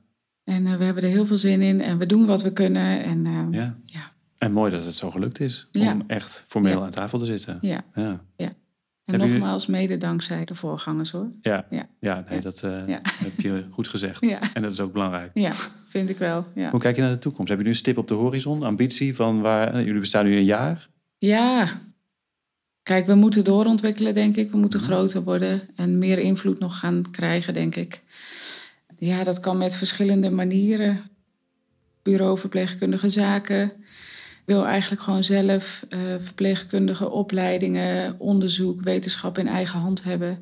En 0.43 0.77
we 0.77 0.83
hebben 0.83 1.03
er 1.03 1.09
heel 1.09 1.25
veel 1.25 1.37
zin 1.37 1.61
in. 1.61 1.81
En 1.81 1.97
we 1.97 2.05
doen 2.05 2.25
wat 2.25 2.41
we 2.41 2.53
kunnen. 2.53 3.03
En 3.03 3.51
ja. 3.85 4.08
En 4.39 4.51
mooi 4.51 4.71
dat 4.71 4.85
het 4.85 4.95
zo 4.95 5.11
gelukt 5.11 5.39
is. 5.39 5.67
Ja. 5.71 5.91
Om 5.93 6.03
echt 6.07 6.45
formeel 6.47 6.77
Ja. 6.79 6.83
aan 6.85 6.89
tafel 6.91 7.19
te 7.19 7.25
zitten. 7.25 7.57
ja. 7.61 7.83
Ja, 7.95 8.53
En 9.05 9.19
nogmaals, 9.19 9.65
mede 9.65 9.97
dankzij 9.97 10.45
de 10.45 10.55
voorgangers 10.55 11.11
hoor. 11.11 11.29
ja. 11.41 11.65
Ja. 11.69 11.87
ja 11.99 12.25
nee, 12.29 12.39
dat 12.41 12.61
eh, 12.63 12.87
Ja. 12.87 12.99
heb 13.03 13.39
je 13.39 13.65
goed 13.71 13.87
gezegd. 13.87 14.21
Ja, 14.21 14.53
En 14.53 14.61
dat 14.61 14.71
is 14.71 14.79
ook 14.79 14.93
belangrijk. 14.93 15.31
ja 15.33 15.51
vind 15.87 16.09
ik 16.09 16.17
wel. 16.17 16.45
Ja. 16.55 16.69
Hoe 16.69 16.79
kijk 16.79 16.95
je 16.95 17.01
naar 17.01 17.13
de 17.13 17.19
toekomst? 17.19 17.49
Heb 17.49 17.57
je 17.57 17.63
nu 17.63 17.69
een 17.69 17.75
stip 17.75 17.97
op 17.97 18.07
de 18.07 18.13
horizon? 18.13 18.63
Ambitie 18.63 19.15
van 19.15 19.41
waar... 19.41 19.73
eh, 19.73 19.85
jullie 19.85 19.99
bestaan 19.99 20.25
nu 20.25 20.35
een 20.35 20.43
jaar. 20.43 20.87
Ja. 21.17 21.79
Kijk, 22.83 23.05
we 23.05 23.15
moeten 23.15 23.43
doorontwikkelen, 23.43 24.13
denk 24.13 24.35
ik. 24.35 24.51
We 24.51 24.57
moeten 24.57 24.79
Mhm. 24.79 24.89
groter 24.89 25.23
worden 25.23 25.61
en 25.75 25.97
meer 25.97 26.19
invloed 26.19 26.59
nog 26.59 26.79
gaan 26.79 27.03
krijgen, 27.11 27.53
denk 27.53 27.75
ik. 27.75 28.01
Ja, 28.97 29.23
dat 29.23 29.39
kan 29.39 29.57
met 29.57 29.75
verschillende 29.75 30.29
manieren. 30.29 31.01
Bureau 32.03 32.37
verpleegkundige 32.39 33.09
zaken. 33.09 33.71
Ik 34.49 34.55
wil 34.55 34.65
eigenlijk 34.65 35.01
gewoon 35.01 35.23
zelf 35.23 35.85
eh, 35.89 35.99
verpleegkundige 36.19 37.09
opleidingen, 37.09 38.15
onderzoek, 38.17 38.81
wetenschap 38.81 39.37
in 39.37 39.47
eigen 39.47 39.79
hand 39.79 40.03
hebben. 40.03 40.37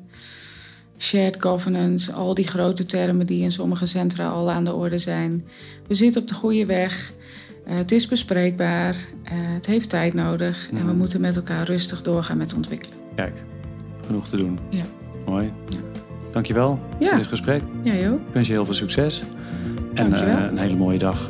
Shared 0.98 1.36
governance, 1.40 2.12
al 2.12 2.34
die 2.34 2.46
grote 2.46 2.86
termen 2.86 3.26
die 3.26 3.42
in 3.42 3.52
sommige 3.52 3.86
centra 3.86 4.28
al 4.28 4.50
aan 4.50 4.64
de 4.64 4.74
orde 4.74 4.98
zijn. 4.98 5.44
We 5.86 5.94
zitten 5.94 6.22
op 6.22 6.28
de 6.28 6.34
goede 6.34 6.66
weg. 6.66 7.12
Eh, 7.66 7.76
het 7.76 7.92
is 7.92 8.06
bespreekbaar. 8.06 8.94
Eh, 9.24 9.32
het 9.34 9.66
heeft 9.66 9.88
tijd 9.90 10.14
nodig. 10.14 10.68
En 10.70 10.76
we 10.76 10.82
Mhm. 10.84 10.96
moeten 10.96 11.20
met 11.20 11.36
elkaar 11.36 11.64
rustig 11.64 12.02
doorgaan 12.02 12.36
met 12.36 12.54
ontwikkelen. 12.54 12.96
Kijk, 13.14 13.42
genoeg 14.06 14.28
te 14.28 14.36
doen. 14.36 14.58
Ja. 14.70 14.84
Mooi. 15.26 15.52
Ja. 15.68 15.78
Dankjewel 16.32 16.78
Ja. 16.98 17.08
voor 17.08 17.16
dit 17.16 17.26
gesprek. 17.26 17.62
Ja, 17.82 17.94
joh. 17.94 18.14
Ik 18.14 18.20
wens 18.32 18.46
je 18.46 18.52
heel 18.52 18.64
veel 18.64 18.74
succes. 18.74 19.22
En 19.94 20.12
een 20.50 20.58
hele 20.58 20.76
mooie 20.76 20.98
dag, 20.98 21.28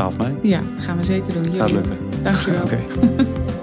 12 0.00 0.16
mei. 0.16 0.34
Ja, 0.42 0.60
gaan 0.78 0.96
we 0.96 1.02
zeker 1.02 1.32
doen. 1.32 1.44
Gaat 1.44 1.68
Jullie 1.70 1.74
lukken. 1.74 1.98
Dankjewel. 2.22 2.62
Oké. 2.66 2.78